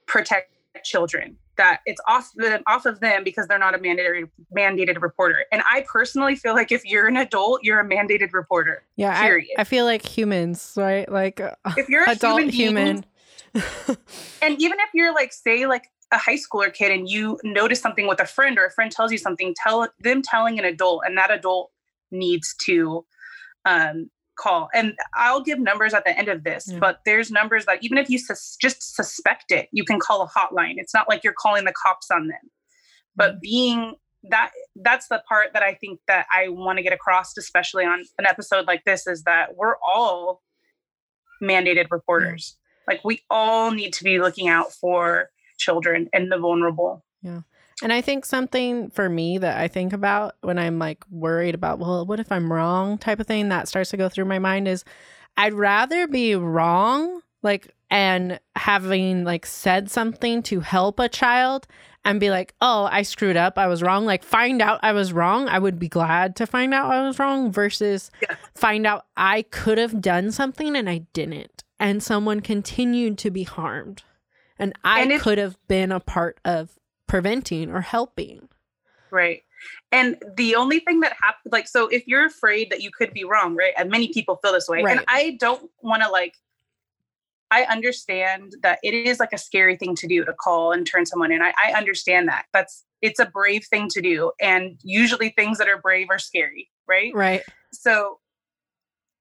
protect 0.06 0.54
children 0.84 1.36
that 1.56 1.80
it's 1.86 2.00
off 2.08 2.30
the 2.34 2.62
off 2.66 2.86
of 2.86 3.00
them 3.00 3.24
because 3.24 3.46
they're 3.46 3.58
not 3.58 3.74
a 3.74 3.78
mandated 3.78 4.28
mandated 4.56 5.00
reporter. 5.00 5.44
And 5.52 5.62
I 5.70 5.84
personally 5.86 6.34
feel 6.34 6.54
like 6.54 6.72
if 6.72 6.84
you're 6.84 7.06
an 7.06 7.16
adult, 7.16 7.60
you're 7.62 7.80
a 7.80 7.88
mandated 7.88 8.32
reporter. 8.32 8.84
Yeah, 8.96 9.20
period. 9.20 9.48
I, 9.58 9.62
I 9.62 9.64
feel 9.64 9.84
like 9.84 10.04
humans, 10.04 10.72
right? 10.76 11.10
Like 11.10 11.40
if 11.76 11.88
you're 11.88 12.04
adult 12.08 12.40
human, 12.40 12.52
human 12.52 13.04
and 14.42 14.60
even 14.60 14.78
if 14.80 14.90
you're 14.94 15.14
like, 15.14 15.32
say, 15.32 15.66
like 15.66 15.84
a 16.12 16.18
high 16.18 16.36
schooler 16.36 16.72
kid 16.72 16.92
and 16.92 17.08
you 17.08 17.38
notice 17.42 17.80
something 17.80 18.06
with 18.06 18.20
a 18.20 18.26
friend 18.26 18.58
or 18.58 18.66
a 18.66 18.70
friend 18.70 18.90
tells 18.90 19.12
you 19.12 19.18
something, 19.18 19.54
tell 19.62 19.88
them 20.00 20.22
telling 20.22 20.58
an 20.58 20.64
adult, 20.64 21.02
and 21.06 21.16
that 21.16 21.30
adult 21.30 21.70
needs 22.10 22.54
to 22.66 23.04
um, 23.64 24.10
call. 24.38 24.68
And 24.74 24.94
I'll 25.14 25.42
give 25.42 25.58
numbers 25.58 25.94
at 25.94 26.04
the 26.04 26.16
end 26.16 26.28
of 26.28 26.44
this, 26.44 26.68
yeah. 26.70 26.78
but 26.78 27.00
there's 27.04 27.30
numbers 27.30 27.66
that 27.66 27.82
even 27.82 27.98
if 27.98 28.10
you 28.10 28.18
sus- 28.18 28.56
just 28.60 28.94
suspect 28.94 29.50
it, 29.50 29.68
you 29.72 29.84
can 29.84 29.98
call 29.98 30.22
a 30.22 30.28
hotline. 30.28 30.74
It's 30.76 30.94
not 30.94 31.08
like 31.08 31.24
you're 31.24 31.34
calling 31.36 31.64
the 31.64 31.72
cops 31.72 32.10
on 32.10 32.28
them. 32.28 32.50
But 33.16 33.32
mm-hmm. 33.32 33.40
being 33.42 33.94
that 34.30 34.52
that's 34.76 35.08
the 35.08 35.20
part 35.28 35.52
that 35.52 35.64
I 35.64 35.74
think 35.74 35.98
that 36.06 36.26
I 36.32 36.48
want 36.48 36.78
to 36.78 36.82
get 36.82 36.92
across, 36.92 37.36
especially 37.36 37.84
on 37.84 38.04
an 38.18 38.26
episode 38.26 38.66
like 38.66 38.84
this, 38.84 39.06
is 39.06 39.24
that 39.24 39.56
we're 39.56 39.76
all 39.84 40.42
mandated 41.42 41.86
reporters. 41.90 42.56
Like 42.86 43.04
we 43.04 43.22
all 43.30 43.70
need 43.70 43.92
to 43.94 44.04
be 44.04 44.18
looking 44.18 44.48
out 44.48 44.72
for 44.72 45.30
children 45.58 46.08
and 46.12 46.30
the 46.30 46.38
vulnerable. 46.38 47.04
Yeah. 47.22 47.42
And 47.82 47.92
I 47.92 48.00
think 48.00 48.24
something 48.24 48.90
for 48.90 49.08
me 49.08 49.38
that 49.38 49.58
I 49.58 49.66
think 49.66 49.92
about 49.92 50.36
when 50.40 50.58
I'm 50.58 50.78
like 50.78 51.04
worried 51.10 51.54
about, 51.54 51.78
well, 51.78 52.06
what 52.06 52.20
if 52.20 52.30
I'm 52.30 52.52
wrong 52.52 52.98
type 52.98 53.18
of 53.18 53.26
thing 53.26 53.48
that 53.48 53.68
starts 53.68 53.90
to 53.90 53.96
go 53.96 54.08
through 54.08 54.26
my 54.26 54.38
mind 54.38 54.68
is 54.68 54.84
I'd 55.36 55.54
rather 55.54 56.06
be 56.06 56.34
wrong, 56.36 57.22
like, 57.42 57.74
and 57.90 58.38
having 58.56 59.24
like 59.24 59.46
said 59.46 59.90
something 59.90 60.42
to 60.44 60.60
help 60.60 61.00
a 61.00 61.08
child 61.08 61.66
and 62.04 62.20
be 62.20 62.30
like, 62.30 62.54
oh, 62.60 62.88
I 62.90 63.02
screwed 63.02 63.36
up. 63.36 63.58
I 63.58 63.66
was 63.66 63.82
wrong. 63.82 64.04
Like, 64.04 64.24
find 64.24 64.62
out 64.62 64.80
I 64.82 64.92
was 64.92 65.12
wrong. 65.12 65.48
I 65.48 65.58
would 65.58 65.78
be 65.78 65.88
glad 65.88 66.36
to 66.36 66.46
find 66.46 66.74
out 66.74 66.90
I 66.90 67.06
was 67.06 67.18
wrong 67.18 67.52
versus 67.52 68.10
yeah. 68.20 68.36
find 68.54 68.86
out 68.86 69.06
I 69.16 69.42
could 69.42 69.78
have 69.78 70.00
done 70.00 70.30
something 70.32 70.76
and 70.76 70.88
I 70.88 70.98
didn't. 71.12 71.64
And 71.82 72.02
someone 72.02 72.40
continued 72.40 73.18
to 73.18 73.30
be 73.30 73.42
harmed. 73.42 74.02
And 74.58 74.72
I 74.84 75.02
and 75.02 75.20
could 75.20 75.38
have 75.38 75.56
been 75.66 75.90
a 75.90 76.00
part 76.00 76.38
of 76.44 76.78
preventing 77.06 77.70
or 77.70 77.80
helping. 77.80 78.48
Right. 79.10 79.42
And 79.90 80.16
the 80.36 80.54
only 80.54 80.80
thing 80.80 81.00
that 81.00 81.14
happened, 81.20 81.52
like, 81.52 81.68
so 81.68 81.88
if 81.88 82.06
you're 82.06 82.24
afraid 82.24 82.70
that 82.70 82.82
you 82.82 82.90
could 82.90 83.12
be 83.12 83.24
wrong, 83.24 83.54
right? 83.56 83.74
And 83.76 83.90
many 83.90 84.12
people 84.12 84.36
feel 84.42 84.52
this 84.52 84.68
way. 84.68 84.82
Right. 84.82 84.96
And 84.96 85.04
I 85.08 85.36
don't 85.40 85.70
want 85.82 86.02
to 86.02 86.08
like 86.08 86.34
I 87.52 87.64
understand 87.64 88.54
that 88.62 88.78
it 88.82 88.94
is 88.94 89.20
like 89.20 89.34
a 89.34 89.38
scary 89.38 89.76
thing 89.76 89.94
to 89.96 90.06
do 90.06 90.24
to 90.24 90.32
call 90.32 90.72
and 90.72 90.86
turn 90.86 91.04
someone 91.04 91.30
in. 91.30 91.42
I, 91.42 91.52
I 91.62 91.72
understand 91.76 92.28
that. 92.28 92.46
That's 92.54 92.84
it's 93.02 93.20
a 93.20 93.26
brave 93.26 93.66
thing 93.66 93.88
to 93.90 94.00
do. 94.00 94.32
And 94.40 94.80
usually 94.82 95.28
things 95.28 95.58
that 95.58 95.68
are 95.68 95.76
brave 95.76 96.06
are 96.08 96.18
scary, 96.18 96.70
right? 96.88 97.14
Right. 97.14 97.42
So 97.70 98.20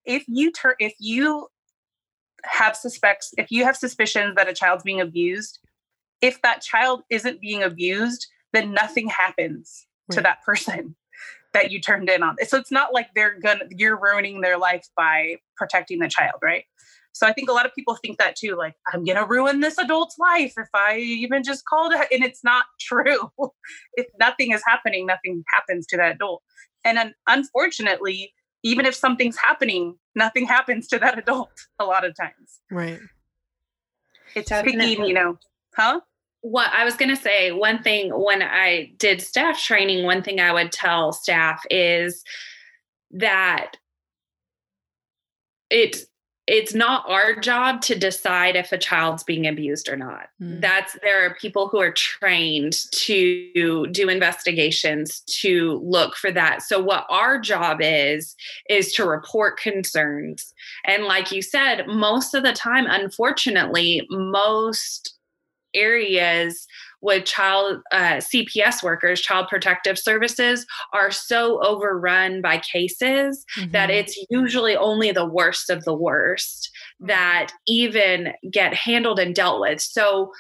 if 0.06 0.24
you 0.30 0.50
turn 0.54 0.76
if 0.80 0.94
you 0.98 1.48
have 2.46 2.76
suspects, 2.76 3.34
if 3.38 3.52
you 3.52 3.64
have 3.64 3.76
suspicions 3.76 4.36
that 4.36 4.48
a 4.48 4.54
child's 4.54 4.84
being 4.84 5.02
abused, 5.02 5.60
if 6.22 6.42
that 6.42 6.62
child 6.62 7.04
isn't 7.10 7.42
being 7.42 7.64
abused, 7.64 8.28
then 8.54 8.74
nothing 8.74 9.08
happens 9.08 9.86
right. 10.10 10.16
to 10.18 10.22
that 10.22 10.44
person 10.44 10.96
that 11.54 11.72
you 11.72 11.82
turned 11.82 12.10
in 12.10 12.24
on. 12.24 12.36
So 12.48 12.58
it's 12.58 12.72
not 12.72 12.94
like 12.94 13.10
they're 13.16 13.40
gonna 13.40 13.66
you're 13.70 14.00
ruining 14.00 14.42
their 14.42 14.58
life 14.58 14.88
by 14.96 15.38
protecting 15.58 16.00
the 16.00 16.08
child, 16.08 16.36
right? 16.44 16.66
So 17.14 17.28
I 17.28 17.34
think 17.34 17.50
a 17.50 17.54
lot 17.54 17.66
of 17.66 17.76
people 17.76 17.96
think 17.96 18.18
that 18.20 18.36
too, 18.36 18.56
like, 18.56 18.76
I'm 18.94 19.06
to 19.06 19.26
ruin 19.26 19.60
this 19.60 19.78
adult's 19.78 20.18
life 20.18 20.54
if 20.58 20.70
I 20.74 20.98
even 20.98 21.44
just 21.44 21.66
called 21.66 21.94
it. 21.94 22.08
And 22.12 22.24
it's 22.24 22.44
not 22.44 22.66
true. 22.80 23.32
if 23.96 24.08
nothing 24.20 24.52
is 24.52 24.64
happening, 24.66 25.06
nothing 25.06 25.44
happens 25.54 25.86
to 25.88 25.98
that 25.98 26.16
adult. 26.16 26.42
And 26.84 27.14
unfortunately, 27.28 28.34
even 28.64 28.86
if 28.86 28.96
something's 28.96 29.38
happening, 29.38 29.96
nothing 30.16 30.46
happens 30.46 30.88
to 30.90 31.00
that 31.00 31.18
adult 31.18 31.68
a 31.80 31.86
lot 31.86 32.06
of 32.06 32.16
times. 32.16 32.60
Right. 32.70 33.00
It's 34.36 34.50
picking, 34.50 35.06
you 35.06 35.14
know, 35.14 35.38
huh? 35.76 36.02
What 36.42 36.72
I 36.74 36.86
was 36.86 36.96
going 36.96 37.10
to 37.10 37.22
say, 37.22 37.52
one 37.52 37.84
thing 37.84 38.10
when 38.10 38.42
I 38.42 38.94
did 38.98 39.22
staff 39.22 39.62
training, 39.62 40.06
one 40.06 40.24
thing 40.24 40.40
I 40.40 40.52
would 40.52 40.72
tell 40.72 41.12
staff 41.12 41.62
is 41.70 42.24
that 43.12 43.78
it 45.70 45.98
it's 46.52 46.74
not 46.74 47.10
our 47.10 47.34
job 47.34 47.80
to 47.80 47.98
decide 47.98 48.58
if 48.58 48.74
a 48.74 48.78
child's 48.78 49.24
being 49.24 49.48
abused 49.48 49.88
or 49.88 49.96
not. 49.96 50.28
Mm. 50.42 50.60
That's 50.60 50.98
there 51.02 51.26
are 51.26 51.34
people 51.36 51.70
who 51.70 51.80
are 51.80 51.94
trained 51.94 52.74
to 52.92 53.88
do 53.88 54.10
investigations 54.10 55.22
to 55.28 55.80
look 55.82 56.18
for 56.18 56.30
that. 56.32 56.62
So 56.62 56.78
what 56.78 57.06
our 57.10 57.40
job 57.40 57.78
is 57.82 58.36
is 58.70 58.92
to 58.94 59.06
report 59.06 59.62
concerns. 59.62 60.54
And 60.84 61.06
like 61.06 61.32
you 61.32 61.42
said, 61.42 61.88
most 61.88 62.34
of 62.34 62.44
the 62.44 62.52
time 62.52 62.86
unfortunately 62.86 64.06
most 64.10 65.18
areas 65.74 66.68
with 67.02 67.26
child 67.26 67.82
uh, 67.92 68.18
CPS 68.18 68.84
workers, 68.84 69.22
child 69.22 69.48
protective 69.48 69.98
services, 69.98 70.66
are 70.94 71.12
so 71.12 71.64
overrun 71.66 72.42
by 72.42 72.60
cases 72.60 73.46
mm-hmm. 73.58 73.72
that 73.72 73.90
it's 73.90 74.18
usually 74.30 74.76
only 74.76 75.12
the 75.12 75.26
worst 75.26 75.70
of 75.70 75.84
the 75.84 75.94
worst 75.94 76.70
that 77.00 77.52
even 77.68 78.34
get 78.52 78.74
handled 78.74 79.20
and 79.20 79.36
dealt 79.36 79.60
with. 79.60 79.82
So 79.82 80.32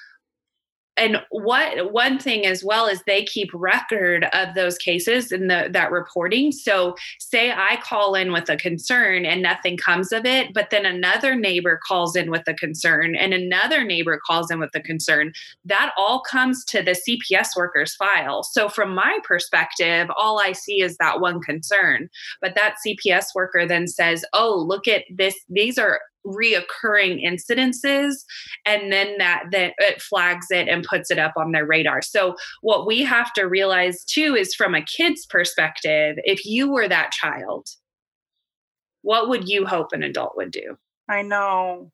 and 0.97 1.17
what 1.29 1.91
one 1.91 2.19
thing 2.19 2.45
as 2.45 2.63
well 2.63 2.87
is 2.87 3.01
they 3.03 3.23
keep 3.23 3.49
record 3.53 4.25
of 4.33 4.53
those 4.55 4.77
cases 4.77 5.31
and 5.31 5.49
that 5.49 5.91
reporting. 5.91 6.51
So 6.51 6.95
say 7.19 7.51
i 7.51 7.77
call 7.81 8.15
in 8.15 8.31
with 8.31 8.49
a 8.49 8.57
concern 8.57 9.25
and 9.25 9.41
nothing 9.41 9.77
comes 9.77 10.11
of 10.11 10.25
it 10.25 10.53
but 10.53 10.69
then 10.69 10.85
another 10.85 11.35
neighbor 11.35 11.79
calls 11.87 12.15
in 12.15 12.29
with 12.29 12.43
a 12.47 12.53
concern 12.53 13.15
and 13.15 13.33
another 13.33 13.83
neighbor 13.83 14.19
calls 14.25 14.51
in 14.51 14.59
with 14.59 14.71
a 14.75 14.81
concern 14.81 15.31
that 15.65 15.91
all 15.97 16.21
comes 16.21 16.63
to 16.65 16.81
the 16.81 16.91
cps 16.91 17.55
worker's 17.55 17.95
file. 17.95 18.43
So 18.43 18.69
from 18.69 18.93
my 18.93 19.19
perspective 19.23 20.09
all 20.17 20.39
i 20.39 20.51
see 20.51 20.81
is 20.81 20.97
that 20.97 21.21
one 21.21 21.41
concern. 21.41 22.09
But 22.41 22.55
that 22.55 22.75
cps 22.85 23.27
worker 23.35 23.65
then 23.65 23.87
says 23.87 24.25
oh 24.33 24.55
look 24.55 24.87
at 24.87 25.03
this 25.09 25.35
these 25.49 25.77
are 25.77 25.99
reoccurring 26.25 27.19
incidences 27.25 28.13
and 28.65 28.91
then 28.91 29.17
that 29.17 29.45
that 29.51 29.73
it 29.79 30.01
flags 30.01 30.47
it 30.49 30.67
and 30.67 30.83
puts 30.83 31.09
it 31.09 31.17
up 31.17 31.33
on 31.35 31.51
their 31.51 31.65
radar. 31.65 32.01
So 32.01 32.35
what 32.61 32.85
we 32.85 33.01
have 33.03 33.33
to 33.33 33.43
realize 33.43 34.03
too 34.03 34.35
is 34.35 34.53
from 34.53 34.75
a 34.75 34.83
kid's 34.83 35.25
perspective 35.25 36.17
if 36.23 36.45
you 36.45 36.71
were 36.71 36.87
that 36.87 37.11
child 37.11 37.67
what 39.01 39.29
would 39.29 39.47
you 39.47 39.65
hope 39.65 39.93
an 39.93 40.03
adult 40.03 40.33
would 40.37 40.51
do? 40.51 40.77
I 41.09 41.21
know 41.21 41.91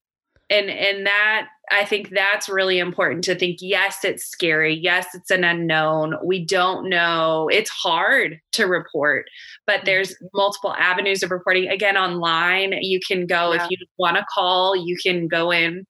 and 0.49 0.69
and 0.69 1.05
that 1.05 1.47
i 1.71 1.83
think 1.83 2.09
that's 2.09 2.47
really 2.47 2.79
important 2.79 3.23
to 3.23 3.35
think 3.35 3.57
yes 3.61 4.03
it's 4.03 4.25
scary 4.25 4.73
yes 4.73 5.07
it's 5.13 5.31
an 5.31 5.43
unknown 5.43 6.15
we 6.23 6.43
don't 6.43 6.89
know 6.89 7.49
it's 7.51 7.69
hard 7.69 8.39
to 8.51 8.65
report 8.65 9.25
but 9.65 9.77
mm-hmm. 9.77 9.85
there's 9.85 10.15
multiple 10.33 10.73
avenues 10.77 11.23
of 11.23 11.31
reporting 11.31 11.67
again 11.67 11.97
online 11.97 12.73
you 12.81 12.99
can 13.05 13.25
go 13.25 13.53
yeah. 13.53 13.63
if 13.63 13.69
you 13.69 13.77
want 13.97 14.17
to 14.17 14.25
call 14.33 14.75
you 14.75 14.97
can 15.01 15.27
go 15.27 15.51
in 15.51 15.85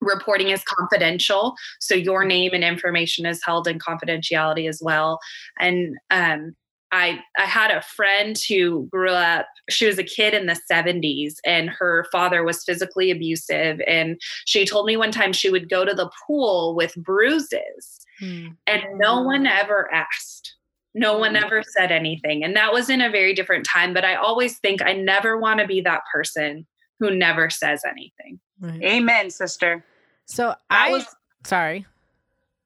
reporting 0.00 0.50
is 0.50 0.62
confidential 0.64 1.54
so 1.80 1.94
your 1.94 2.20
mm-hmm. 2.20 2.28
name 2.28 2.50
and 2.52 2.64
information 2.64 3.24
is 3.24 3.40
held 3.44 3.66
in 3.66 3.78
confidentiality 3.78 4.68
as 4.68 4.80
well 4.82 5.18
and 5.58 5.96
um, 6.10 6.54
I 6.94 7.18
I 7.36 7.44
had 7.44 7.72
a 7.72 7.82
friend 7.82 8.38
who 8.48 8.86
grew 8.90 9.10
up 9.10 9.46
she 9.68 9.86
was 9.86 9.98
a 9.98 10.04
kid 10.04 10.32
in 10.32 10.46
the 10.46 10.60
70s 10.70 11.34
and 11.44 11.68
her 11.68 12.06
father 12.12 12.44
was 12.44 12.64
physically 12.64 13.10
abusive 13.10 13.80
and 13.86 14.20
she 14.44 14.64
told 14.64 14.86
me 14.86 14.96
one 14.96 15.10
time 15.10 15.32
she 15.32 15.50
would 15.50 15.68
go 15.68 15.84
to 15.84 15.92
the 15.92 16.10
pool 16.26 16.74
with 16.74 16.94
bruises 16.96 18.00
hmm. 18.20 18.48
and 18.66 18.82
no 18.96 19.20
one 19.22 19.46
ever 19.46 19.92
asked 19.92 20.54
no 20.94 21.18
one 21.18 21.34
hmm. 21.34 21.42
ever 21.42 21.62
said 21.76 21.90
anything 21.90 22.44
and 22.44 22.54
that 22.54 22.72
was 22.72 22.88
in 22.88 23.00
a 23.00 23.10
very 23.10 23.34
different 23.34 23.66
time 23.66 23.92
but 23.92 24.04
I 24.04 24.14
always 24.14 24.58
think 24.58 24.80
I 24.80 24.92
never 24.92 25.36
want 25.36 25.60
to 25.60 25.66
be 25.66 25.80
that 25.80 26.02
person 26.12 26.66
who 27.00 27.10
never 27.14 27.50
says 27.50 27.82
anything 27.88 28.38
right. 28.60 28.82
amen 28.82 29.30
sister 29.30 29.84
so 30.26 30.48
that 30.48 30.58
I 30.70 30.90
was 30.90 31.06
sorry 31.44 31.86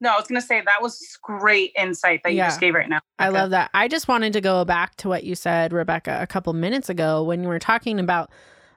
no, 0.00 0.12
I 0.12 0.16
was 0.16 0.26
going 0.28 0.40
to 0.40 0.46
say 0.46 0.60
that 0.60 0.82
was 0.82 1.18
great 1.22 1.72
insight 1.76 2.20
that 2.22 2.30
you 2.30 2.38
yeah. 2.38 2.48
just 2.48 2.60
gave 2.60 2.74
right 2.74 2.88
now. 2.88 3.00
I 3.18 3.30
love 3.30 3.50
that. 3.50 3.70
I 3.74 3.88
just 3.88 4.06
wanted 4.06 4.32
to 4.34 4.40
go 4.40 4.64
back 4.64 4.94
to 4.96 5.08
what 5.08 5.24
you 5.24 5.34
said, 5.34 5.72
Rebecca, 5.72 6.18
a 6.20 6.26
couple 6.26 6.52
minutes 6.52 6.88
ago 6.88 7.24
when 7.24 7.42
you 7.42 7.48
were 7.48 7.58
talking 7.58 7.98
about 7.98 8.30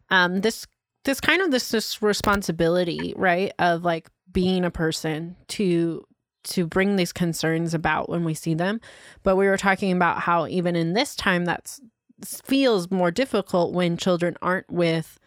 um, 0.09 0.41
this 0.41 0.65
this 1.03 1.19
kind 1.19 1.41
of 1.41 1.51
this, 1.51 1.69
this 1.69 2.01
responsibility, 2.01 3.13
right, 3.15 3.51
of 3.59 3.83
like 3.83 4.09
being 4.31 4.65
a 4.65 4.71
person 4.71 5.35
to 5.49 6.05
to 6.43 6.65
bring 6.65 6.95
these 6.95 7.13
concerns 7.13 7.73
about 7.73 8.09
when 8.09 8.23
we 8.23 8.33
see 8.33 8.53
them. 8.53 8.81
But 9.23 9.35
we 9.35 9.47
were 9.47 9.57
talking 9.57 9.91
about 9.91 10.19
how 10.19 10.47
even 10.47 10.75
in 10.75 10.93
this 10.93 11.15
time 11.15 11.45
that's 11.45 11.81
feels 12.23 12.91
more 12.91 13.11
difficult 13.11 13.73
when 13.73 13.97
children 13.97 14.37
aren't 14.41 14.69
with 14.71 15.19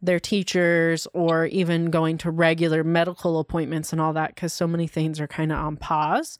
their 0.00 0.20
teachers 0.20 1.06
or 1.12 1.46
even 1.46 1.90
going 1.90 2.18
to 2.18 2.30
regular 2.30 2.84
medical 2.84 3.38
appointments 3.38 3.92
and 3.92 4.00
all 4.00 4.12
that 4.12 4.34
because 4.34 4.52
so 4.52 4.66
many 4.66 4.86
things 4.86 5.20
are 5.20 5.26
kind 5.26 5.52
of 5.52 5.58
on 5.58 5.76
pause. 5.76 6.38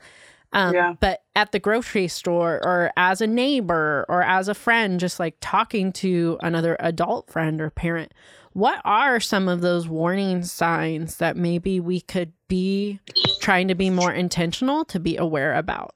Um, 0.52 0.74
yeah. 0.74 0.94
But 0.98 1.24
at 1.36 1.52
the 1.52 1.58
grocery 1.58 2.08
store 2.08 2.60
or 2.64 2.90
as 2.96 3.20
a 3.20 3.26
neighbor 3.26 4.06
or 4.08 4.22
as 4.22 4.48
a 4.48 4.54
friend, 4.54 4.98
just 4.98 5.20
like 5.20 5.36
talking 5.40 5.92
to 5.94 6.38
another 6.42 6.76
adult 6.80 7.30
friend 7.30 7.60
or 7.60 7.70
parent, 7.70 8.12
what 8.52 8.80
are 8.84 9.20
some 9.20 9.48
of 9.48 9.60
those 9.60 9.88
warning 9.88 10.42
signs 10.42 11.16
that 11.16 11.36
maybe 11.36 11.80
we 11.80 12.00
could 12.00 12.32
be 12.48 12.98
trying 13.40 13.68
to 13.68 13.74
be 13.74 13.90
more 13.90 14.12
intentional 14.12 14.84
to 14.86 14.98
be 14.98 15.16
aware 15.16 15.54
about? 15.54 15.94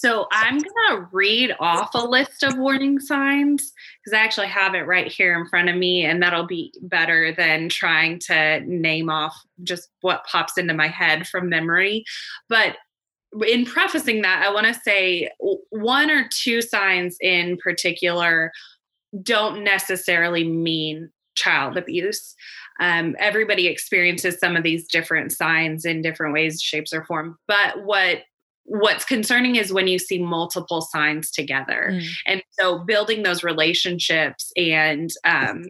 So 0.00 0.26
I'm 0.32 0.56
going 0.56 0.88
to 0.88 1.08
read 1.12 1.54
off 1.60 1.90
a 1.94 1.98
list 1.98 2.42
of 2.42 2.56
warning 2.56 2.98
signs 3.00 3.70
because 4.02 4.16
I 4.16 4.22
actually 4.22 4.46
have 4.46 4.74
it 4.74 4.86
right 4.86 5.12
here 5.12 5.38
in 5.38 5.46
front 5.46 5.68
of 5.68 5.76
me, 5.76 6.06
and 6.06 6.22
that'll 6.22 6.46
be 6.46 6.72
better 6.80 7.34
than 7.34 7.68
trying 7.68 8.18
to 8.20 8.60
name 8.60 9.10
off 9.10 9.38
just 9.62 9.90
what 10.00 10.24
pops 10.24 10.56
into 10.56 10.72
my 10.72 10.88
head 10.88 11.28
from 11.28 11.50
memory. 11.50 12.04
But 12.48 12.76
in 13.46 13.66
prefacing 13.66 14.22
that, 14.22 14.42
I 14.42 14.50
want 14.50 14.68
to 14.68 14.74
say 14.74 15.28
one 15.68 16.10
or 16.10 16.26
two 16.32 16.62
signs 16.62 17.18
in 17.20 17.58
particular 17.58 18.52
don't 19.22 19.62
necessarily 19.62 20.44
mean 20.48 21.10
child 21.34 21.76
abuse. 21.76 22.34
Um, 22.80 23.16
everybody 23.18 23.66
experiences 23.66 24.38
some 24.38 24.56
of 24.56 24.62
these 24.62 24.88
different 24.88 25.32
signs 25.32 25.84
in 25.84 26.00
different 26.00 26.32
ways, 26.32 26.62
shapes, 26.62 26.94
or 26.94 27.04
form. 27.04 27.36
But 27.46 27.84
what 27.84 28.20
what's 28.70 29.04
concerning 29.04 29.56
is 29.56 29.72
when 29.72 29.88
you 29.88 29.98
see 29.98 30.22
multiple 30.22 30.80
signs 30.80 31.30
together. 31.30 31.90
Mm. 31.92 32.08
and 32.26 32.42
so 32.58 32.78
building 32.78 33.24
those 33.24 33.42
relationships 33.42 34.52
and 34.56 35.10
um, 35.24 35.64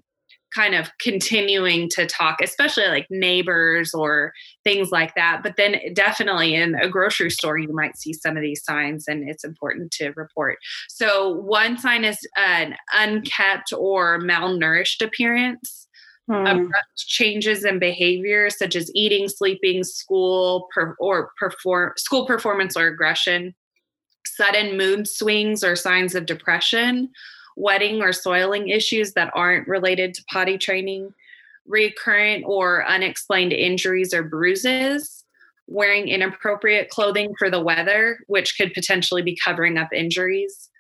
kind 0.55 0.75
of 0.75 0.91
continuing 1.01 1.89
to 1.89 2.07
talk 2.07 2.39
especially 2.43 2.87
like 2.89 3.07
neighbors 3.09 3.95
or 3.95 4.33
things 4.65 4.91
like 4.91 5.15
that 5.15 5.41
but 5.43 5.55
then 5.57 5.77
definitely 5.95 6.55
in 6.55 6.75
a 6.75 6.89
grocery 6.89 7.31
store 7.31 7.57
you 7.57 7.73
might 7.73 7.97
see 7.97 8.13
some 8.13 8.37
of 8.37 8.43
these 8.43 8.63
signs 8.65 9.07
and 9.09 9.29
it's 9.29 9.45
important 9.45 9.91
to 9.93 10.13
report. 10.17 10.59
So 10.89 11.37
one 11.37 11.79
sign 11.79 12.05
is 12.05 12.19
an 12.37 12.75
unkept 12.93 13.73
or 13.73 14.21
malnourished 14.21 15.03
appearance 15.05 15.89
Hmm. 16.31 16.47
Abrupt 16.47 16.97
changes 16.97 17.65
in 17.65 17.81
behavior, 17.81 18.51
such 18.51 18.77
as 18.77 18.89
eating, 18.95 19.27
sleeping, 19.29 19.83
school, 19.83 20.69
per, 20.73 20.95
or 21.01 21.33
perform 21.37 21.95
school 21.97 22.25
performance 22.25 22.77
or 22.77 22.87
aggression, 22.87 23.53
sudden 24.25 24.77
mood 24.77 25.09
swings 25.09 25.65
or 25.65 25.75
signs 25.75 26.15
of 26.15 26.27
depression, 26.27 27.11
wetting 27.57 28.01
or 28.01 28.13
soiling 28.13 28.69
issues 28.69 29.13
that 29.15 29.33
aren't 29.35 29.67
related 29.67 30.15
to 30.15 30.25
potty 30.33 30.57
training, 30.57 31.13
recurrent 31.67 32.45
or 32.47 32.87
unexplained 32.87 33.53
injuries 33.53 34.15
or 34.15 34.23
bruises, 34.23 35.25
wearing 35.67 36.07
inappropriate 36.07 36.91
clothing 36.91 37.35
for 37.41 37.51
the 37.51 37.61
weather, 37.61 38.21
which 38.29 38.57
could 38.57 38.73
potentially 38.73 39.23
be 39.23 39.37
covering 39.45 39.77
up 39.77 39.89
injuries, 39.93 40.71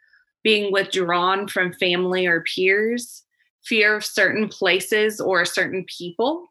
being 0.44 0.70
withdrawn 0.70 1.48
from 1.48 1.72
family 1.72 2.24
or 2.24 2.44
peers, 2.54 3.24
fear 3.64 3.96
of 3.96 4.04
certain 4.04 4.48
places 4.48 5.20
or 5.20 5.44
certain 5.44 5.84
people, 5.84 6.46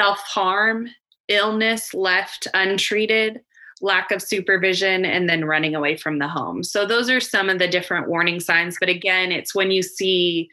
self 0.00 0.18
harm, 0.20 0.88
illness 1.28 1.94
left 1.94 2.46
untreated, 2.54 3.40
lack 3.80 4.10
of 4.10 4.22
supervision, 4.22 5.04
and 5.04 5.28
then 5.28 5.44
running 5.44 5.74
away 5.74 5.96
from 5.96 6.18
the 6.18 6.28
home. 6.28 6.62
So, 6.62 6.86
those 6.86 7.10
are 7.10 7.20
some 7.20 7.48
of 7.48 7.58
the 7.58 7.68
different 7.68 8.08
warning 8.08 8.40
signs. 8.40 8.76
But 8.78 8.88
again, 8.88 9.32
it's 9.32 9.54
when 9.54 9.70
you 9.70 9.82
see 9.82 10.48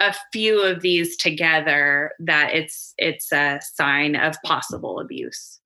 a 0.00 0.14
few 0.32 0.60
of 0.62 0.82
these 0.82 1.16
together 1.16 2.12
that 2.18 2.52
it's 2.52 2.94
it's 2.98 3.32
a 3.32 3.60
sign 3.62 4.16
of 4.16 4.36
possible 4.44 5.00
abuse. 5.00 5.60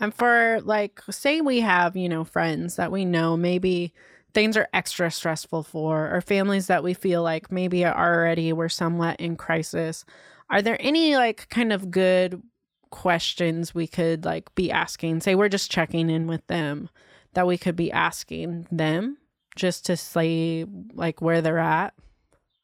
And 0.00 0.14
for 0.14 0.60
like 0.64 1.00
say 1.10 1.40
we 1.40 1.60
have, 1.60 1.96
you 1.96 2.08
know, 2.08 2.24
friends 2.24 2.76
that 2.76 2.92
we 2.92 3.04
know 3.04 3.36
maybe 3.36 3.92
things 4.34 4.56
are 4.56 4.68
extra 4.72 5.10
stressful 5.10 5.62
for, 5.62 6.14
or 6.14 6.20
families 6.20 6.66
that 6.66 6.84
we 6.84 6.94
feel 6.94 7.22
like 7.22 7.50
maybe 7.50 7.84
already 7.84 8.52
were 8.52 8.68
somewhat 8.68 9.20
in 9.20 9.36
crisis. 9.36 10.04
Are 10.50 10.62
there 10.62 10.76
any 10.80 11.16
like 11.16 11.48
kind 11.48 11.72
of 11.72 11.90
good 11.90 12.42
questions 12.90 13.74
we 13.74 13.86
could 13.86 14.24
like 14.24 14.54
be 14.54 14.70
asking? 14.70 15.20
Say 15.20 15.34
we're 15.34 15.48
just 15.48 15.70
checking 15.70 16.10
in 16.10 16.26
with 16.26 16.46
them 16.46 16.88
that 17.34 17.46
we 17.46 17.58
could 17.58 17.76
be 17.76 17.92
asking 17.92 18.66
them 18.70 19.18
just 19.56 19.86
to 19.86 19.96
say 19.96 20.64
like 20.94 21.20
where 21.20 21.42
they're 21.42 21.58
at? 21.58 21.94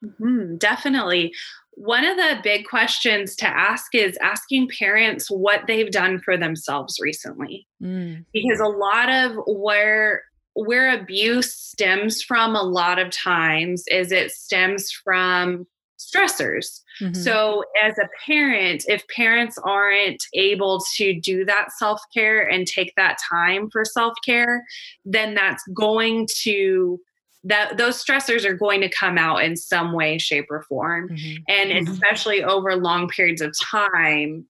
Mm-hmm, 0.05 0.57
definitely. 0.57 1.33
One 1.73 2.05
of 2.05 2.17
the 2.17 2.39
big 2.43 2.67
questions 2.67 3.35
to 3.37 3.47
ask 3.47 3.95
is 3.95 4.17
asking 4.23 4.69
parents 4.79 5.29
what 5.29 5.63
they've 5.67 5.91
done 5.91 6.21
for 6.21 6.37
themselves 6.37 6.99
recently. 7.01 7.67
Mm. 7.83 8.25
Because 8.33 8.61
a 8.61 8.67
lot 8.67 9.11
of 9.11 9.37
where 9.47 10.23
where 10.55 10.99
abuse 10.99 11.55
stems 11.55 12.23
from 12.23 12.55
a 12.55 12.63
lot 12.63 12.99
of 12.99 13.11
times 13.11 13.85
is 13.89 14.13
it 14.13 14.31
stems 14.31 14.91
from 14.91 15.67
stressors. 15.99 16.81
Mm-hmm. 17.01 17.15
So, 17.15 17.65
as 17.83 17.99
a 17.99 18.09
parent, 18.27 18.85
if 18.87 19.07
parents 19.09 19.59
aren't 19.65 20.23
able 20.33 20.85
to 20.97 21.19
do 21.21 21.45
that 21.45 21.73
self 21.73 22.01
care 22.13 22.49
and 22.49 22.67
take 22.67 22.93
that 22.97 23.19
time 23.29 23.69
for 23.71 23.85
self 23.85 24.15
care, 24.25 24.65
then 25.05 25.35
that's 25.35 25.65
going 25.75 26.29
to 26.43 27.01
that 27.45 27.77
those 27.77 28.03
stressors 28.03 28.45
are 28.45 28.55
going 28.55 28.81
to 28.81 28.89
come 28.89 29.19
out 29.19 29.45
in 29.45 29.57
some 29.57 29.93
way 29.93 30.19
shape 30.19 30.47
or 30.51 30.63
form 30.63 31.11
mm-hmm. 31.11 31.43
and 31.47 31.71
mm-hmm. 31.71 31.93
especially 31.93 32.43
over 32.43 32.75
long 32.75 33.07
periods 33.09 33.43
of 33.43 33.55
time 33.61 34.47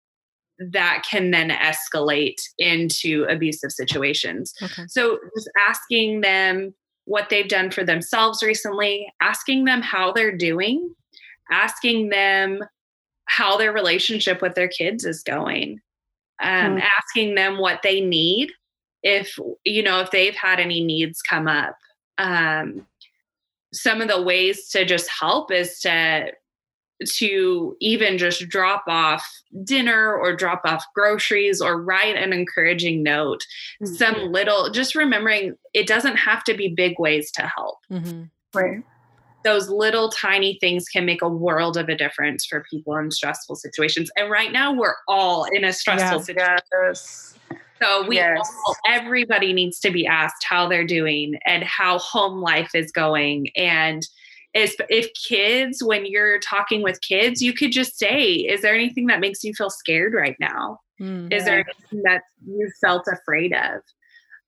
that 0.58 1.04
can 1.08 1.30
then 1.30 1.50
escalate 1.50 2.40
into 2.58 3.24
abusive 3.28 3.72
situations. 3.72 4.54
Okay. 4.62 4.84
So 4.88 5.18
just 5.36 5.50
asking 5.68 6.20
them 6.20 6.74
what 7.06 7.28
they've 7.28 7.48
done 7.48 7.70
for 7.70 7.84
themselves 7.84 8.42
recently, 8.42 9.12
asking 9.20 9.64
them 9.64 9.82
how 9.82 10.12
they're 10.12 10.36
doing, 10.36 10.94
asking 11.50 12.08
them 12.08 12.60
how 13.26 13.56
their 13.56 13.72
relationship 13.72 14.40
with 14.40 14.54
their 14.54 14.68
kids 14.68 15.04
is 15.04 15.22
going, 15.22 15.80
um, 16.42 16.76
mm. 16.76 16.82
asking 16.98 17.34
them 17.34 17.58
what 17.58 17.80
they 17.82 18.00
need 18.00 18.52
if 19.02 19.38
you 19.64 19.82
know 19.82 20.00
if 20.00 20.10
they've 20.10 20.34
had 20.34 20.58
any 20.60 20.82
needs 20.82 21.20
come 21.20 21.46
up. 21.46 21.76
Um, 22.16 22.86
some 23.72 24.00
of 24.00 24.08
the 24.08 24.22
ways 24.22 24.68
to 24.70 24.84
just 24.84 25.10
help 25.10 25.50
is 25.50 25.80
to 25.80 26.32
to 27.04 27.76
even 27.80 28.18
just 28.18 28.48
drop 28.48 28.84
off 28.86 29.24
dinner 29.62 30.14
or 30.14 30.34
drop 30.34 30.62
off 30.64 30.84
groceries 30.94 31.60
or 31.60 31.80
write 31.80 32.16
an 32.16 32.32
encouraging 32.32 33.02
note 33.02 33.44
mm-hmm. 33.82 33.94
some 33.94 34.32
little 34.32 34.70
just 34.70 34.94
remembering 34.94 35.54
it 35.72 35.86
doesn't 35.86 36.16
have 36.16 36.42
to 36.44 36.54
be 36.54 36.68
big 36.68 36.98
ways 36.98 37.30
to 37.30 37.42
help 37.42 37.78
mm-hmm. 37.90 38.22
right 38.58 38.82
those 39.44 39.68
little 39.68 40.08
tiny 40.08 40.56
things 40.60 40.88
can 40.88 41.04
make 41.04 41.20
a 41.20 41.28
world 41.28 41.76
of 41.76 41.88
a 41.90 41.94
difference 41.94 42.46
for 42.46 42.64
people 42.70 42.96
in 42.96 43.10
stressful 43.10 43.56
situations 43.56 44.10
and 44.16 44.30
right 44.30 44.52
now 44.52 44.72
we're 44.72 44.96
all 45.08 45.44
in 45.52 45.64
a 45.64 45.72
stressful 45.72 46.18
yes, 46.18 46.26
situation 46.26 46.64
yes. 46.82 47.38
so 47.80 48.06
we 48.06 48.16
yes. 48.16 48.50
all, 48.66 48.76
everybody 48.88 49.52
needs 49.52 49.78
to 49.80 49.90
be 49.90 50.06
asked 50.06 50.44
how 50.48 50.68
they're 50.68 50.86
doing 50.86 51.34
and 51.46 51.62
how 51.64 51.98
home 51.98 52.40
life 52.40 52.74
is 52.74 52.90
going 52.90 53.48
and 53.56 54.06
is 54.54 54.76
if 54.88 55.08
kids 55.14 55.82
when 55.82 56.06
you're 56.06 56.38
talking 56.38 56.82
with 56.82 57.00
kids 57.00 57.42
you 57.42 57.52
could 57.52 57.72
just 57.72 57.98
say 57.98 58.22
is 58.24 58.62
there 58.62 58.74
anything 58.74 59.06
that 59.06 59.20
makes 59.20 59.42
you 59.44 59.52
feel 59.52 59.70
scared 59.70 60.14
right 60.14 60.36
now 60.40 60.78
mm, 61.00 61.32
is 61.32 61.40
yeah. 61.40 61.44
there 61.44 61.58
anything 61.58 62.02
that 62.04 62.22
you 62.46 62.70
felt 62.80 63.06
afraid 63.08 63.52
of 63.52 63.80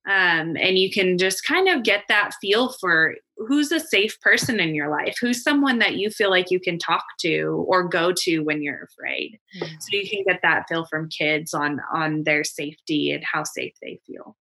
um, 0.08 0.56
and 0.56 0.78
you 0.78 0.88
can 0.88 1.18
just 1.18 1.44
kind 1.44 1.68
of 1.68 1.82
get 1.82 2.04
that 2.08 2.30
feel 2.40 2.72
for 2.80 3.16
who's 3.38 3.72
a 3.72 3.80
safe 3.80 4.18
person 4.20 4.60
in 4.60 4.74
your 4.74 4.88
life 4.88 5.16
who's 5.20 5.42
someone 5.42 5.80
that 5.80 5.96
you 5.96 6.10
feel 6.10 6.30
like 6.30 6.50
you 6.50 6.60
can 6.60 6.78
talk 6.78 7.04
to 7.18 7.64
or 7.68 7.88
go 7.88 8.12
to 8.16 8.40
when 8.40 8.62
you're 8.62 8.84
afraid 8.84 9.38
mm. 9.60 9.68
so 9.80 9.88
you 9.90 10.08
can 10.08 10.22
get 10.24 10.40
that 10.42 10.64
feel 10.68 10.86
from 10.86 11.08
kids 11.08 11.52
on 11.52 11.80
on 11.92 12.22
their 12.22 12.44
safety 12.44 13.10
and 13.10 13.24
how 13.30 13.42
safe 13.42 13.74
they 13.82 13.98
feel 14.06 14.36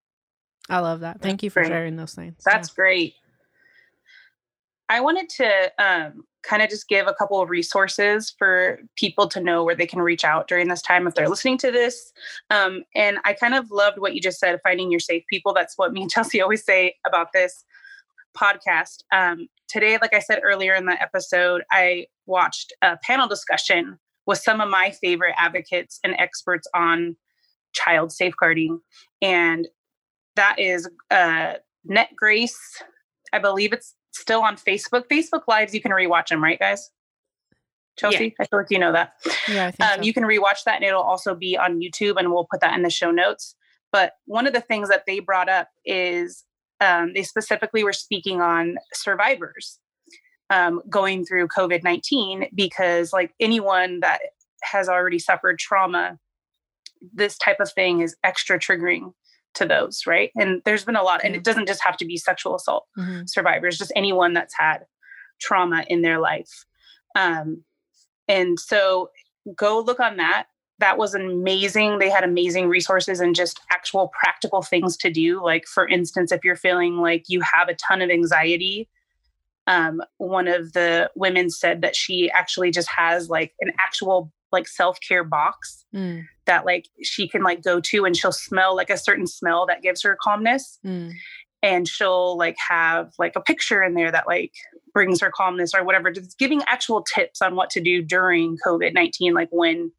i 0.69 0.79
love 0.79 0.99
that 0.99 1.21
thank 1.21 1.41
you 1.41 1.49
for 1.49 1.61
great. 1.61 1.69
sharing 1.69 1.95
those 1.95 2.13
things 2.13 2.35
that's 2.45 2.69
yeah. 2.69 2.75
great 2.75 3.13
I 4.89 5.01
wanted 5.01 5.29
to 5.29 5.71
um, 5.79 6.23
kind 6.43 6.61
of 6.61 6.69
just 6.69 6.87
give 6.87 7.07
a 7.07 7.13
couple 7.13 7.41
of 7.41 7.49
resources 7.49 8.33
for 8.37 8.79
people 8.95 9.27
to 9.29 9.39
know 9.41 9.63
where 9.63 9.75
they 9.75 9.87
can 9.87 10.01
reach 10.01 10.23
out 10.23 10.47
during 10.47 10.67
this 10.67 10.81
time 10.81 11.07
if 11.07 11.15
they're 11.15 11.29
listening 11.29 11.57
to 11.59 11.71
this. 11.71 12.13
Um, 12.49 12.83
and 12.93 13.17
I 13.25 13.33
kind 13.33 13.55
of 13.55 13.71
loved 13.71 13.97
what 13.97 14.13
you 14.13 14.21
just 14.21 14.39
said, 14.39 14.59
finding 14.63 14.91
your 14.91 14.99
safe 14.99 15.23
people. 15.29 15.53
That's 15.53 15.73
what 15.77 15.91
me 15.91 16.01
and 16.01 16.11
Chelsea 16.11 16.41
always 16.41 16.63
say 16.63 16.95
about 17.05 17.29
this 17.33 17.65
podcast. 18.37 19.03
Um, 19.11 19.47
today, 19.67 19.97
like 20.01 20.13
I 20.13 20.19
said 20.19 20.41
earlier 20.43 20.75
in 20.75 20.85
the 20.85 21.01
episode, 21.01 21.63
I 21.71 22.07
watched 22.25 22.73
a 22.81 22.97
panel 22.97 23.27
discussion 23.27 23.97
with 24.27 24.39
some 24.39 24.61
of 24.61 24.69
my 24.69 24.91
favorite 24.91 25.35
advocates 25.37 25.99
and 26.03 26.15
experts 26.17 26.67
on 26.75 27.15
child 27.73 28.11
safeguarding. 28.11 28.79
And 29.21 29.67
that 30.35 30.59
is 30.59 30.89
uh, 31.11 31.53
Net 31.83 32.09
Grace. 32.15 32.59
I 33.33 33.39
believe 33.39 33.73
it's 33.73 33.95
still 34.15 34.41
on 34.41 34.55
Facebook. 34.55 35.03
Facebook 35.11 35.43
Lives, 35.47 35.73
you 35.73 35.81
can 35.81 35.91
rewatch 35.91 36.29
them, 36.29 36.43
right, 36.43 36.59
guys? 36.59 36.89
Chelsea, 37.97 38.25
yeah. 38.25 38.31
I 38.39 38.45
feel 38.45 38.59
like 38.59 38.71
you 38.71 38.79
know 38.79 38.91
that. 38.91 39.13
Yeah, 39.47 39.71
um, 39.79 39.97
so. 39.97 40.01
you 40.01 40.13
can 40.13 40.23
rewatch 40.23 40.63
that, 40.65 40.75
and 40.75 40.83
it'll 40.83 41.01
also 41.01 41.33
be 41.33 41.57
on 41.57 41.79
YouTube, 41.79 42.15
and 42.17 42.31
we'll 42.31 42.47
put 42.51 42.61
that 42.61 42.75
in 42.75 42.83
the 42.83 42.89
show 42.89 43.11
notes. 43.11 43.55
But 43.91 44.13
one 44.25 44.47
of 44.47 44.53
the 44.53 44.61
things 44.61 44.89
that 44.89 45.03
they 45.07 45.19
brought 45.19 45.47
up 45.47 45.69
is 45.85 46.43
um, 46.81 47.13
they 47.13 47.23
specifically 47.23 47.83
were 47.83 47.93
speaking 47.93 48.41
on 48.41 48.75
survivors 48.93 49.79
um, 50.49 50.81
going 50.89 51.25
through 51.25 51.47
COVID 51.47 51.83
19 51.83 52.49
because, 52.53 53.13
like 53.13 53.31
anyone 53.39 54.01
that 54.01 54.19
has 54.63 54.89
already 54.89 55.19
suffered 55.19 55.57
trauma, 55.59 56.17
this 57.13 57.37
type 57.37 57.59
of 57.61 57.71
thing 57.71 58.01
is 58.01 58.15
extra 58.23 58.59
triggering 58.59 59.13
to 59.55 59.65
those, 59.65 60.03
right? 60.05 60.31
And 60.35 60.61
there's 60.65 60.85
been 60.85 60.95
a 60.95 61.03
lot, 61.03 61.21
and 61.23 61.35
it 61.35 61.43
doesn't 61.43 61.67
just 61.67 61.83
have 61.83 61.97
to 61.97 62.05
be 62.05 62.17
sexual 62.17 62.55
assault 62.55 62.85
mm-hmm. 62.97 63.21
survivors, 63.25 63.77
just 63.77 63.91
anyone 63.95 64.33
that's 64.33 64.53
had 64.57 64.79
trauma 65.39 65.85
in 65.87 66.01
their 66.01 66.19
life. 66.19 66.65
Um, 67.15 67.63
and 68.27 68.59
so 68.59 69.09
go 69.55 69.79
look 69.79 69.99
on 69.99 70.17
that. 70.17 70.47
That 70.79 70.97
was 70.97 71.15
amazing. 71.15 71.99
They 71.99 72.09
had 72.09 72.23
amazing 72.23 72.67
resources 72.67 73.21
and 73.21 73.33
just 73.33 73.61
actual 73.71 74.11
practical 74.19 74.61
things 74.61 74.97
to 74.97 75.09
do. 75.09 75.41
Like, 75.41 75.65
for 75.65 75.87
instance, 75.87 76.31
if 76.31 76.43
you're 76.43 76.57
feeling 76.57 76.97
like 76.97 77.25
you 77.27 77.41
have 77.41 77.69
a 77.69 77.75
ton 77.75 78.01
of 78.01 78.09
anxiety, 78.09 78.89
um, 79.67 80.01
one 80.17 80.47
of 80.47 80.73
the 80.73 81.09
women 81.15 81.49
said 81.49 81.81
that 81.81 81.95
she 81.95 82.29
actually 82.29 82.71
just 82.71 82.89
has 82.89 83.29
like 83.29 83.53
an 83.61 83.71
actual 83.79 84.31
like 84.51 84.67
self-care 84.67 85.23
box 85.23 85.85
mm. 85.93 86.23
That 86.45 86.65
like 86.65 86.87
she 87.03 87.27
can 87.27 87.43
like 87.43 87.63
go 87.63 87.79
to 87.79 88.05
and 88.05 88.15
she'll 88.15 88.31
smell 88.31 88.75
like 88.75 88.89
a 88.89 88.97
certain 88.97 89.27
smell 89.27 89.65
that 89.65 89.81
gives 89.81 90.01
her 90.03 90.17
calmness 90.21 90.79
mm. 90.85 91.11
and 91.61 91.87
she'll 91.87 92.37
like 92.37 92.55
have 92.57 93.11
like 93.19 93.33
a 93.35 93.41
picture 93.41 93.83
in 93.83 93.93
there 93.93 94.11
that 94.11 94.27
like 94.27 94.53
brings 94.93 95.19
her 95.21 95.31
calmness 95.35 95.73
or 95.73 95.83
whatever 95.83 96.11
just 96.11 96.37
giving 96.37 96.61
actual 96.67 97.03
tips 97.03 97.41
on 97.41 97.55
what 97.55 97.69
to 97.69 97.81
do 97.81 98.01
during 98.01 98.57
covid-19 98.65 99.33
like 99.33 99.49
when 99.51 99.91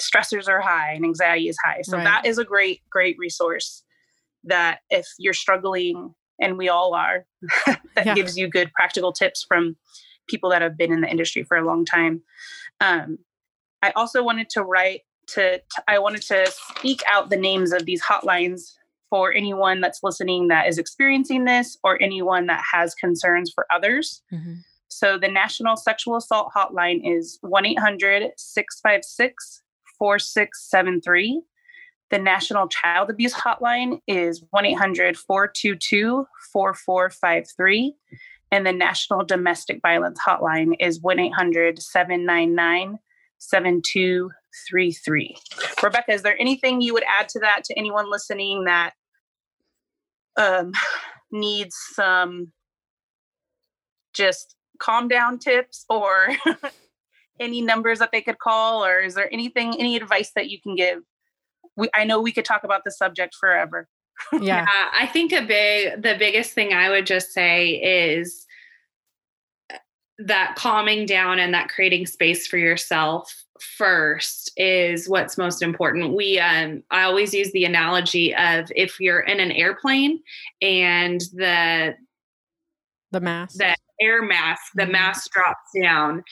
stressors 0.00 0.48
are 0.48 0.60
high 0.60 0.92
and 0.92 1.04
anxiety 1.04 1.48
is 1.48 1.56
high 1.64 1.80
so 1.82 1.96
right. 1.96 2.04
that 2.04 2.26
is 2.26 2.38
a 2.38 2.44
great 2.44 2.82
great 2.90 3.16
resource 3.18 3.82
that 4.44 4.80
if 4.90 5.06
you're 5.18 5.32
struggling 5.32 6.14
and 6.40 6.58
we 6.58 6.68
all 6.68 6.94
are 6.94 7.24
that 7.66 8.06
yeah. 8.06 8.14
gives 8.14 8.36
you 8.36 8.48
good 8.48 8.70
practical 8.72 9.12
tips 9.12 9.44
from 9.46 9.76
people 10.28 10.50
that 10.50 10.60
have 10.60 10.76
been 10.76 10.92
in 10.92 11.00
the 11.00 11.08
industry 11.08 11.42
for 11.44 11.56
a 11.56 11.64
long 11.64 11.84
time 11.84 12.22
um, 12.80 13.18
I 13.82 13.92
also 13.92 14.22
wanted 14.22 14.50
to 14.50 14.62
write 14.62 15.02
to, 15.28 15.58
to, 15.58 15.82
I 15.88 15.98
wanted 15.98 16.22
to 16.22 16.46
speak 16.50 17.02
out 17.10 17.30
the 17.30 17.36
names 17.36 17.72
of 17.72 17.84
these 17.84 18.02
hotlines 18.02 18.72
for 19.10 19.32
anyone 19.32 19.80
that's 19.80 20.00
listening 20.02 20.48
that 20.48 20.68
is 20.68 20.78
experiencing 20.78 21.44
this 21.44 21.78
or 21.84 22.00
anyone 22.02 22.46
that 22.46 22.62
has 22.72 22.94
concerns 22.94 23.52
for 23.54 23.66
others. 23.70 24.22
Mm-hmm. 24.32 24.54
So 24.88 25.18
the 25.18 25.28
National 25.28 25.76
Sexual 25.76 26.16
Assault 26.16 26.52
Hotline 26.56 27.00
is 27.04 27.38
1 27.42 27.66
800 27.66 28.32
656 28.36 29.62
4673. 29.98 31.42
The 32.10 32.18
National 32.18 32.68
Child 32.68 33.10
Abuse 33.10 33.34
Hotline 33.34 34.00
is 34.06 34.44
1 34.50 34.64
800 34.64 35.16
422 35.16 36.26
4453. 36.52 37.94
And 38.52 38.64
the 38.64 38.72
National 38.72 39.24
Domestic 39.24 39.80
Violence 39.82 40.20
Hotline 40.24 40.74
is 40.78 41.00
1 41.00 41.18
800 41.18 41.82
799 41.82 42.98
7233. 44.68 45.36
Rebecca, 45.82 46.12
is 46.12 46.22
there 46.22 46.40
anything 46.40 46.80
you 46.80 46.92
would 46.94 47.04
add 47.20 47.28
to 47.30 47.40
that 47.40 47.64
to 47.64 47.78
anyone 47.78 48.10
listening 48.10 48.64
that 48.64 48.92
um, 50.36 50.72
needs 51.30 51.76
some 51.94 52.52
just 54.14 54.54
calm 54.78 55.08
down 55.08 55.38
tips 55.38 55.84
or 55.88 56.28
any 57.40 57.60
numbers 57.60 57.98
that 57.98 58.12
they 58.12 58.22
could 58.22 58.38
call? 58.38 58.84
Or 58.84 59.00
is 59.00 59.14
there 59.14 59.32
anything, 59.32 59.76
any 59.78 59.96
advice 59.96 60.32
that 60.34 60.48
you 60.48 60.60
can 60.60 60.74
give? 60.74 61.00
We, 61.76 61.88
I 61.94 62.04
know 62.04 62.20
we 62.20 62.32
could 62.32 62.44
talk 62.44 62.64
about 62.64 62.82
the 62.84 62.90
subject 62.90 63.34
forever. 63.38 63.88
yeah. 64.32 64.40
yeah, 64.40 64.88
I 64.98 65.06
think 65.06 65.32
a 65.32 65.42
big, 65.42 66.02
the 66.02 66.16
biggest 66.18 66.52
thing 66.52 66.72
I 66.72 66.88
would 66.88 67.04
just 67.04 67.32
say 67.32 67.72
is 67.72 68.46
that 70.18 70.54
calming 70.56 71.04
down 71.04 71.38
and 71.38 71.52
that 71.52 71.68
creating 71.68 72.06
space 72.06 72.46
for 72.46 72.56
yourself 72.56 73.44
first 73.60 74.52
is 74.56 75.08
what's 75.08 75.38
most 75.38 75.62
important. 75.62 76.14
We 76.14 76.38
um 76.38 76.82
I 76.90 77.02
always 77.02 77.34
use 77.34 77.52
the 77.52 77.64
analogy 77.64 78.34
of 78.34 78.70
if 78.74 79.00
you're 79.00 79.20
in 79.20 79.40
an 79.40 79.52
airplane 79.52 80.20
and 80.62 81.20
the 81.32 81.94
the 83.12 83.20
mask 83.20 83.56
the 83.56 83.74
air 84.00 84.22
mask 84.22 84.72
the 84.74 84.82
mm-hmm. 84.82 84.92
mask 84.92 85.30
drops 85.32 85.70
down 85.80 86.22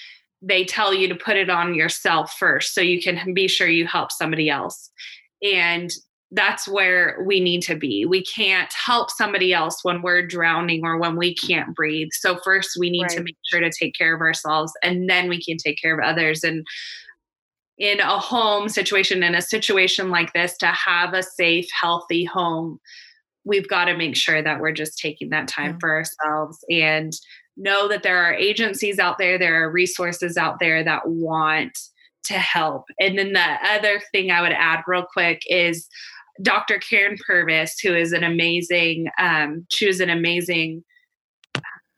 they 0.42 0.64
tell 0.64 0.92
you 0.92 1.08
to 1.08 1.14
put 1.14 1.37
it 1.37 1.48
on 1.48 1.74
yourself 1.74 2.34
first 2.38 2.74
so 2.74 2.80
you 2.82 3.00
can 3.00 3.32
be 3.32 3.48
sure 3.48 3.68
you 3.68 3.87
help 3.87 4.12
somebody 4.12 4.50
else 4.50 4.90
and 5.42 5.90
that's 6.34 6.66
where 6.66 7.22
we 7.24 7.38
need 7.38 7.62
to 7.62 7.76
be. 7.76 8.04
We 8.06 8.24
can't 8.24 8.72
help 8.72 9.10
somebody 9.10 9.52
else 9.52 9.84
when 9.84 10.02
we're 10.02 10.26
drowning 10.26 10.84
or 10.84 10.98
when 10.98 11.16
we 11.16 11.34
can't 11.34 11.74
breathe. 11.74 12.08
So, 12.12 12.38
first, 12.42 12.70
we 12.78 12.90
need 12.90 13.02
right. 13.02 13.10
to 13.12 13.22
make 13.22 13.37
sure 13.44 13.60
to 13.60 13.70
take 13.70 13.94
care 13.94 14.14
of 14.14 14.20
ourselves 14.20 14.72
and 14.82 15.08
then 15.08 15.28
we 15.28 15.42
can 15.42 15.56
take 15.56 15.80
care 15.80 15.98
of 15.98 16.04
others. 16.04 16.42
And 16.42 16.66
in 17.78 18.00
a 18.00 18.18
home 18.18 18.68
situation, 18.68 19.22
in 19.22 19.34
a 19.34 19.42
situation 19.42 20.10
like 20.10 20.32
this, 20.32 20.56
to 20.58 20.66
have 20.66 21.12
a 21.12 21.22
safe, 21.22 21.66
healthy 21.78 22.24
home, 22.24 22.78
we've 23.44 23.68
got 23.68 23.87
to 23.87 23.96
make 23.96 24.16
sure 24.16 24.42
that 24.42 24.60
we're 24.60 24.72
just 24.72 24.98
taking 24.98 25.30
that 25.30 25.48
time 25.48 25.72
yeah. 25.72 25.78
for 25.80 25.90
ourselves 25.90 26.64
and 26.70 27.12
know 27.56 27.88
that 27.88 28.02
there 28.02 28.18
are 28.18 28.34
agencies 28.34 28.98
out 28.98 29.18
there, 29.18 29.38
there 29.38 29.64
are 29.64 29.70
resources 29.70 30.37
out 30.37 30.58
there 30.60 30.82
that 30.82 31.06
want 31.06 31.78
to 32.24 32.34
help. 32.34 32.84
And 32.98 33.18
then 33.18 33.32
the 33.32 33.56
other 33.64 34.00
thing 34.12 34.30
I 34.30 34.40
would 34.40 34.52
add 34.52 34.80
real 34.87 35.04
quick 35.04 35.42
is 35.46 35.88
Dr. 36.42 36.78
Karyn 36.78 37.18
Purvis, 37.20 37.78
who 37.78 37.94
is 37.94 38.12
an 38.12 38.24
amazing, 38.24 39.08
um, 39.18 39.66
she 39.70 39.87
was 39.87 40.00
an 40.00 40.10
amazing 40.10 40.82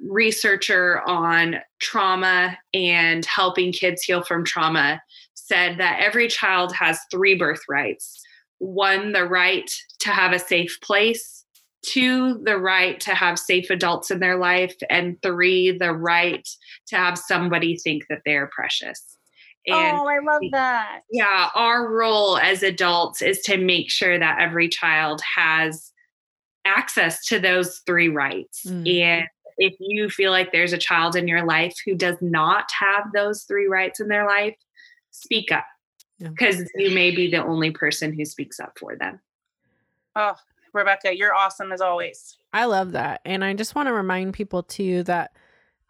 researcher 0.01 1.01
on 1.09 1.57
trauma 1.81 2.59
and 2.75 3.25
helping 3.25 3.73
kids 3.73 4.03
heal 4.03 4.23
from 4.23 4.45
trauma, 4.45 5.01
said 5.47 5.79
that 5.79 6.01
every 6.01 6.29
child 6.29 6.75
has 6.75 6.99
three 7.11 7.35
birthrights 7.35 8.23
one, 8.59 9.13
the 9.13 9.25
right 9.25 9.71
to 10.01 10.11
have 10.11 10.33
a 10.33 10.39
safe 10.39 10.79
place, 10.83 11.45
two, 11.85 12.41
the 12.45 12.57
right 12.57 12.99
to 13.01 13.15
have 13.15 13.39
safe 13.39 13.71
adults 13.71 14.11
in 14.11 14.21
their 14.21 14.39
life, 14.39 14.75
and 14.89 15.21
three, 15.23 15.77
the 15.77 15.93
right 15.93 16.49
to 16.89 16.97
have 16.97 17.19
somebody 17.19 17.77
think 17.77 18.05
that 18.09 18.23
they're 18.25 18.51
precious. 18.55 19.03
And 19.67 19.99
oh, 19.99 20.09
I 20.09 20.21
love 20.21 20.43
that. 20.53 21.01
Yeah, 21.11 21.49
our 21.55 21.89
role 21.89 22.39
as 22.39 22.63
adults 22.63 23.21
is 23.21 23.41
to 23.43 23.57
make 23.57 23.91
sure 23.91 24.19
that 24.19 24.41
every 24.41 24.69
child 24.69 25.21
has 25.37 25.93
access 26.65 27.25
to 27.27 27.41
those 27.41 27.83
three 27.85 28.09
rights. 28.09 28.63
Mm. 28.65 29.01
And 29.01 29.27
if 29.59 29.75
you 29.81 30.09
feel 30.09 30.31
like 30.31 30.53
there's 30.53 30.73
a 30.73 30.79
child 30.79 31.17
in 31.17 31.27
your 31.27 31.45
life 31.45 31.75
who 31.85 31.97
does 31.97 32.17
not 32.21 32.67
have 32.79 33.07
those 33.13 33.43
three 33.43 33.67
rights 33.67 33.99
in 33.99 34.09
their 34.09 34.27
life, 34.27 34.55
speak 35.17 35.53
up 35.53 35.67
because 36.19 36.57
yeah. 36.59 36.65
you 36.77 36.95
may 36.95 37.11
be 37.11 37.31
the 37.31 37.45
only 37.45 37.71
person 37.71 38.13
who 38.13 38.25
speaks 38.25 38.61
up 38.61 38.79
for 38.79 38.97
them. 38.97 39.21
Oh, 40.15 40.35
Rebecca, 40.73 41.17
you're 41.17 41.35
awesome 41.35 41.73
as 41.73 41.81
always. 41.81 42.37
I 42.53 42.67
love 42.67 42.93
that. 42.93 43.21
And 43.25 43.45
I 43.45 43.55
just 43.55 43.75
want 43.75 43.89
to 43.89 43.93
remind 43.93 44.35
people 44.35 44.63
too 44.63 45.03
that 45.05 45.33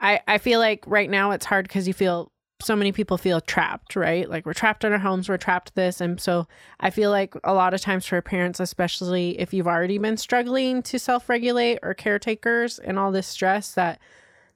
I, 0.00 0.20
I 0.26 0.38
feel 0.38 0.58
like 0.58 0.84
right 0.86 1.08
now 1.08 1.30
it's 1.30 1.46
hard 1.46 1.66
because 1.68 1.86
you 1.86 1.94
feel 1.94 2.32
so 2.60 2.74
many 2.74 2.90
people 2.90 3.18
feel 3.18 3.40
trapped, 3.40 3.96
right? 3.96 4.28
Like 4.28 4.46
we're 4.46 4.54
trapped 4.54 4.84
in 4.84 4.92
our 4.92 4.98
homes, 4.98 5.28
we're 5.28 5.36
trapped 5.36 5.74
this. 5.74 6.00
And 6.00 6.20
so 6.20 6.46
I 6.80 6.90
feel 6.90 7.10
like 7.10 7.34
a 7.44 7.52
lot 7.52 7.74
of 7.74 7.80
times 7.80 8.06
for 8.06 8.20
parents, 8.22 8.60
especially 8.60 9.38
if 9.38 9.52
you've 9.52 9.66
already 9.66 9.98
been 9.98 10.16
struggling 10.16 10.82
to 10.84 10.98
self 10.98 11.28
regulate 11.28 11.78
or 11.82 11.94
caretakers 11.94 12.78
and 12.78 12.98
all 12.98 13.12
this 13.12 13.26
stress, 13.26 13.72
that 13.74 14.00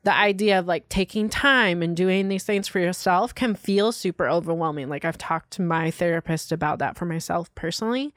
the 0.03 0.15
idea 0.15 0.59
of 0.59 0.67
like 0.67 0.89
taking 0.89 1.29
time 1.29 1.83
and 1.83 1.97
doing 1.97 2.29
these 2.29 2.45
things 2.45 2.69
for 2.69 2.79
yourself 2.81 3.35
can 3.35 3.55
feel 3.55 3.93
super 3.93 4.29
overwhelming. 4.29 4.89
Like 4.89 5.05
I've 5.05 5.19
talked 5.19 5.51
to 5.53 5.63
my 5.63 5.91
therapist 5.91 6.53
about 6.53 6.79
that 6.79 6.97
for 6.97 7.05
myself 7.05 7.55
personally. 7.55 8.15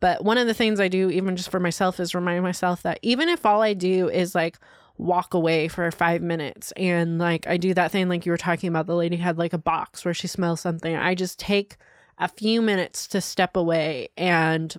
But 0.00 0.22
one 0.22 0.38
of 0.38 0.46
the 0.46 0.54
things 0.54 0.78
I 0.78 0.86
do, 0.86 1.10
even 1.10 1.34
just 1.34 1.50
for 1.50 1.58
myself, 1.58 1.98
is 1.98 2.14
remind 2.14 2.44
myself 2.44 2.82
that 2.82 3.00
even 3.02 3.28
if 3.28 3.44
all 3.44 3.62
I 3.62 3.74
do 3.74 4.08
is 4.08 4.34
like 4.34 4.58
walk 4.98 5.32
away 5.32 5.68
for 5.68 5.90
five 5.90 6.22
minutes. 6.22 6.72
And 6.76 7.18
like 7.18 7.46
I 7.46 7.56
do 7.56 7.72
that 7.74 7.90
thing 7.90 8.08
like 8.08 8.26
you 8.26 8.32
were 8.32 8.36
talking 8.36 8.68
about, 8.68 8.86
the 8.86 8.96
lady 8.96 9.16
had 9.16 9.38
like 9.38 9.52
a 9.52 9.58
box 9.58 10.04
where 10.04 10.14
she 10.14 10.26
smells 10.26 10.60
something. 10.60 10.94
I 10.94 11.14
just 11.14 11.38
take 11.38 11.76
a 12.18 12.28
few 12.28 12.60
minutes 12.60 13.06
to 13.08 13.20
step 13.20 13.56
away 13.56 14.08
and 14.16 14.76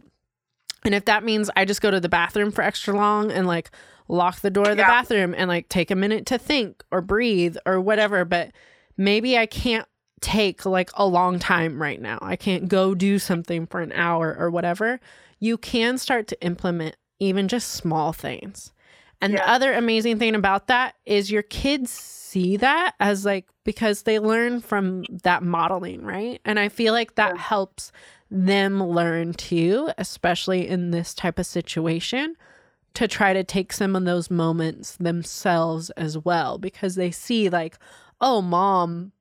and 0.85 0.95
if 0.95 1.05
that 1.05 1.23
means 1.23 1.49
I 1.55 1.65
just 1.65 1.81
go 1.81 1.91
to 1.91 1.99
the 1.99 2.09
bathroom 2.09 2.51
for 2.51 2.61
extra 2.61 2.95
long 2.95 3.31
and 3.31 3.47
like 3.47 3.69
lock 4.09 4.41
the 4.41 4.49
door 4.49 4.71
of 4.71 4.77
the 4.77 4.83
yeah. 4.83 4.87
bathroom 4.87 5.33
and 5.37 5.47
like 5.47 5.69
take 5.69 5.91
a 5.91 5.95
minute 5.95 6.25
to 6.25 6.37
think 6.37 6.83
or 6.91 7.01
breathe 7.01 7.55
or 7.65 7.79
whatever, 7.79 8.25
but 8.25 8.51
maybe 8.97 9.37
I 9.37 9.45
can't 9.45 9.87
take 10.19 10.65
like 10.65 10.89
a 10.95 11.05
long 11.05 11.39
time 11.39 11.81
right 11.81 12.01
now. 12.01 12.19
I 12.21 12.35
can't 12.35 12.67
go 12.67 12.93
do 12.93 13.19
something 13.19 13.67
for 13.67 13.79
an 13.79 13.93
hour 13.93 14.35
or 14.37 14.49
whatever. 14.49 14.99
You 15.39 15.57
can 15.57 15.97
start 15.97 16.27
to 16.27 16.43
implement 16.43 16.97
even 17.19 17.47
just 17.47 17.69
small 17.69 18.11
things. 18.11 18.73
And 19.21 19.33
yeah. 19.33 19.39
the 19.39 19.49
other 19.49 19.73
amazing 19.73 20.19
thing 20.19 20.35
about 20.35 20.67
that 20.67 20.95
is 21.05 21.31
your 21.31 21.43
kids 21.43 21.91
see 21.91 22.57
that 22.57 22.95
as 22.99 23.25
like 23.25 23.47
because 23.63 24.03
they 24.03 24.19
learn 24.19 24.61
from 24.61 25.03
that 25.23 25.43
modeling, 25.43 26.03
right? 26.03 26.41
And 26.45 26.59
I 26.59 26.69
feel 26.69 26.93
like 26.93 27.15
that 27.15 27.35
yeah. 27.35 27.41
helps 27.41 27.91
them 28.31 28.81
learn 28.81 29.33
too, 29.33 29.89
especially 29.97 30.67
in 30.67 30.91
this 30.91 31.13
type 31.13 31.39
of 31.39 31.45
situation, 31.45 32.35
to 32.95 33.07
try 33.07 33.33
to 33.33 33.43
take 33.43 33.71
some 33.73 33.95
of 33.95 34.05
those 34.05 34.31
moments 34.31 34.95
themselves 34.97 35.89
as 35.91 36.17
well 36.17 36.57
because 36.57 36.95
they 36.95 37.11
see, 37.11 37.49
like, 37.49 37.77
oh, 38.19 38.41
mom, 38.41 39.11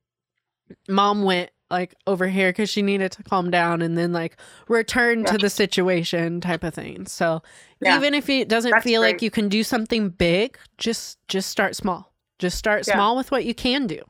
mom 0.89 1.23
went 1.23 1.51
like 1.71 1.95
over 2.07 2.27
here 2.27 2.51
because 2.51 2.71
she 2.71 2.83
needed 2.83 3.13
to 3.13 3.23
calm 3.23 3.51
down 3.51 3.83
and 3.83 3.97
then 3.97 4.13
like 4.13 4.37
return 4.69 5.21
yeah. 5.21 5.33
to 5.33 5.39
the 5.39 5.51
situation 5.51 6.41
type 6.41 6.65
of 6.65 6.75
thing. 6.75 7.07
So 7.07 7.43
yeah. 7.81 7.97
even 7.97 8.15
if 8.15 8.29
it 8.29 8.49
doesn't 8.49 8.71
That's 8.71 8.85
feel 8.85 9.03
great. 9.03 9.13
like 9.15 9.23
you 9.23 9.31
can 9.31 9.49
do 9.49 9.63
something 9.63 10.09
big, 10.09 10.59
just 10.79 11.19
just 11.29 11.51
start 11.51 11.77
small. 11.77 12.13
Just 12.39 12.57
start 12.57 12.87
yeah. 12.87 12.95
small 12.95 13.17
with 13.17 13.31
what 13.31 13.45
you 13.45 13.55
can 13.55 13.87
do 13.87 14.01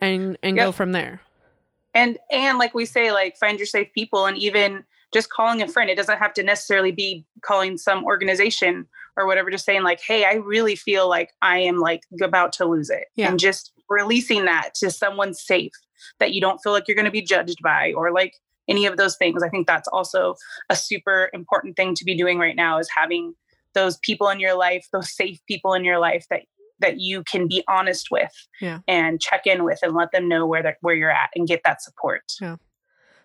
and 0.00 0.36
and 0.42 0.56
yep. 0.56 0.66
go 0.66 0.72
from 0.72 0.92
there. 0.92 1.20
And 1.94 2.18
and 2.30 2.58
like 2.58 2.74
we 2.74 2.84
say, 2.84 3.10
like 3.12 3.36
find 3.36 3.58
your 3.58 3.66
safe 3.66 3.92
people 3.94 4.26
and 4.26 4.36
even 4.36 4.84
just 5.16 5.30
calling 5.30 5.62
a 5.62 5.68
friend. 5.68 5.88
It 5.88 5.96
doesn't 5.96 6.18
have 6.18 6.34
to 6.34 6.42
necessarily 6.42 6.92
be 6.92 7.24
calling 7.40 7.78
some 7.78 8.04
organization 8.04 8.86
or 9.16 9.26
whatever, 9.26 9.50
just 9.50 9.64
saying 9.64 9.82
like, 9.82 10.00
hey, 10.06 10.26
I 10.26 10.34
really 10.34 10.76
feel 10.76 11.08
like 11.08 11.30
I 11.40 11.58
am 11.60 11.78
like 11.78 12.02
about 12.22 12.52
to 12.54 12.66
lose 12.66 12.90
it. 12.90 13.06
Yeah. 13.16 13.30
And 13.30 13.40
just 13.40 13.72
releasing 13.88 14.44
that 14.44 14.74
to 14.74 14.90
someone 14.90 15.32
safe 15.32 15.72
that 16.20 16.34
you 16.34 16.40
don't 16.42 16.58
feel 16.62 16.72
like 16.72 16.86
you're 16.86 16.96
going 16.96 17.06
to 17.06 17.10
be 17.10 17.22
judged 17.22 17.62
by 17.62 17.94
or 17.96 18.12
like 18.12 18.34
any 18.68 18.84
of 18.84 18.98
those 18.98 19.16
things. 19.16 19.42
I 19.42 19.48
think 19.48 19.66
that's 19.66 19.88
also 19.88 20.34
a 20.68 20.76
super 20.76 21.30
important 21.32 21.76
thing 21.76 21.94
to 21.94 22.04
be 22.04 22.14
doing 22.14 22.38
right 22.38 22.56
now 22.56 22.78
is 22.78 22.90
having 22.94 23.32
those 23.72 23.96
people 23.98 24.28
in 24.28 24.38
your 24.38 24.54
life, 24.54 24.86
those 24.92 25.10
safe 25.10 25.40
people 25.48 25.72
in 25.72 25.82
your 25.82 25.98
life 25.98 26.26
that 26.28 26.42
that 26.78 27.00
you 27.00 27.24
can 27.24 27.48
be 27.48 27.64
honest 27.68 28.08
with 28.10 28.32
yeah. 28.60 28.80
and 28.86 29.18
check 29.18 29.46
in 29.46 29.64
with 29.64 29.78
and 29.82 29.94
let 29.94 30.12
them 30.12 30.28
know 30.28 30.46
where 30.46 30.62
that 30.62 30.76
where 30.82 30.94
you're 30.94 31.10
at 31.10 31.30
and 31.34 31.48
get 31.48 31.62
that 31.64 31.80
support. 31.80 32.24
Yeah. 32.38 32.56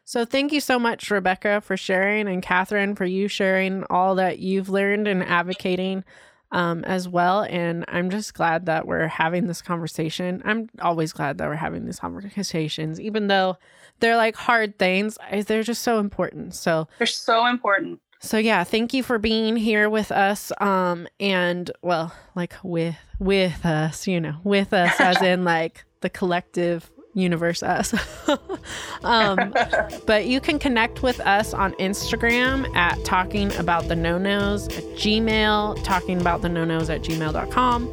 So 0.05 0.25
thank 0.25 0.51
you 0.51 0.59
so 0.59 0.77
much, 0.77 1.09
Rebecca, 1.09 1.61
for 1.61 1.77
sharing, 1.77 2.27
and 2.27 2.41
Catherine 2.41 2.95
for 2.95 3.05
you 3.05 3.27
sharing 3.27 3.83
all 3.89 4.15
that 4.15 4.39
you've 4.39 4.69
learned 4.69 5.07
and 5.07 5.23
advocating 5.23 6.03
um, 6.51 6.83
as 6.83 7.07
well. 7.07 7.43
And 7.43 7.85
I'm 7.87 8.09
just 8.09 8.33
glad 8.33 8.65
that 8.65 8.85
we're 8.85 9.07
having 9.07 9.47
this 9.47 9.61
conversation. 9.61 10.41
I'm 10.43 10.69
always 10.81 11.13
glad 11.13 11.37
that 11.37 11.47
we're 11.47 11.55
having 11.55 11.85
these 11.85 11.99
conversations, 11.99 12.99
even 12.99 13.27
though 13.27 13.57
they're 13.99 14.17
like 14.17 14.35
hard 14.35 14.77
things. 14.77 15.17
They're 15.45 15.63
just 15.63 15.83
so 15.83 15.99
important. 15.99 16.55
So 16.55 16.87
they're 16.97 17.07
so 17.07 17.45
important. 17.45 18.01
So 18.19 18.37
yeah, 18.37 18.63
thank 18.63 18.93
you 18.93 19.01
for 19.01 19.17
being 19.17 19.55
here 19.55 19.89
with 19.89 20.11
us. 20.11 20.51
Um, 20.59 21.07
and 21.19 21.71
well, 21.81 22.13
like 22.35 22.55
with 22.63 22.97
with 23.19 23.65
us, 23.65 24.07
you 24.07 24.19
know, 24.19 24.35
with 24.43 24.73
us 24.73 24.99
as 24.99 25.21
in 25.23 25.43
like 25.43 25.85
the 26.01 26.09
collective 26.09 26.91
universe 27.13 27.63
us. 27.63 27.93
um, 29.03 29.53
but 30.05 30.27
you 30.27 30.39
can 30.39 30.59
connect 30.59 31.03
with 31.03 31.19
us 31.21 31.53
on 31.53 31.73
Instagram 31.73 32.73
at 32.75 33.03
talking 33.05 33.53
about 33.55 33.87
the 33.87 33.95
no 33.95 34.17
nos, 34.17 34.67
at 34.67 34.83
Gmail, 34.95 35.83
talking 35.83 36.19
about 36.21 36.41
the 36.41 36.49
no 36.49 36.65
nos 36.65 36.89
at 36.89 37.01
gmail.com. 37.01 37.89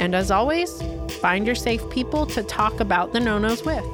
And 0.00 0.14
as 0.14 0.30
always, 0.30 0.82
find 1.20 1.46
your 1.46 1.56
safe 1.56 1.88
people 1.90 2.26
to 2.26 2.42
talk 2.42 2.80
about 2.80 3.12
the 3.12 3.20
no 3.20 3.38
nos 3.38 3.64
with. 3.64 3.84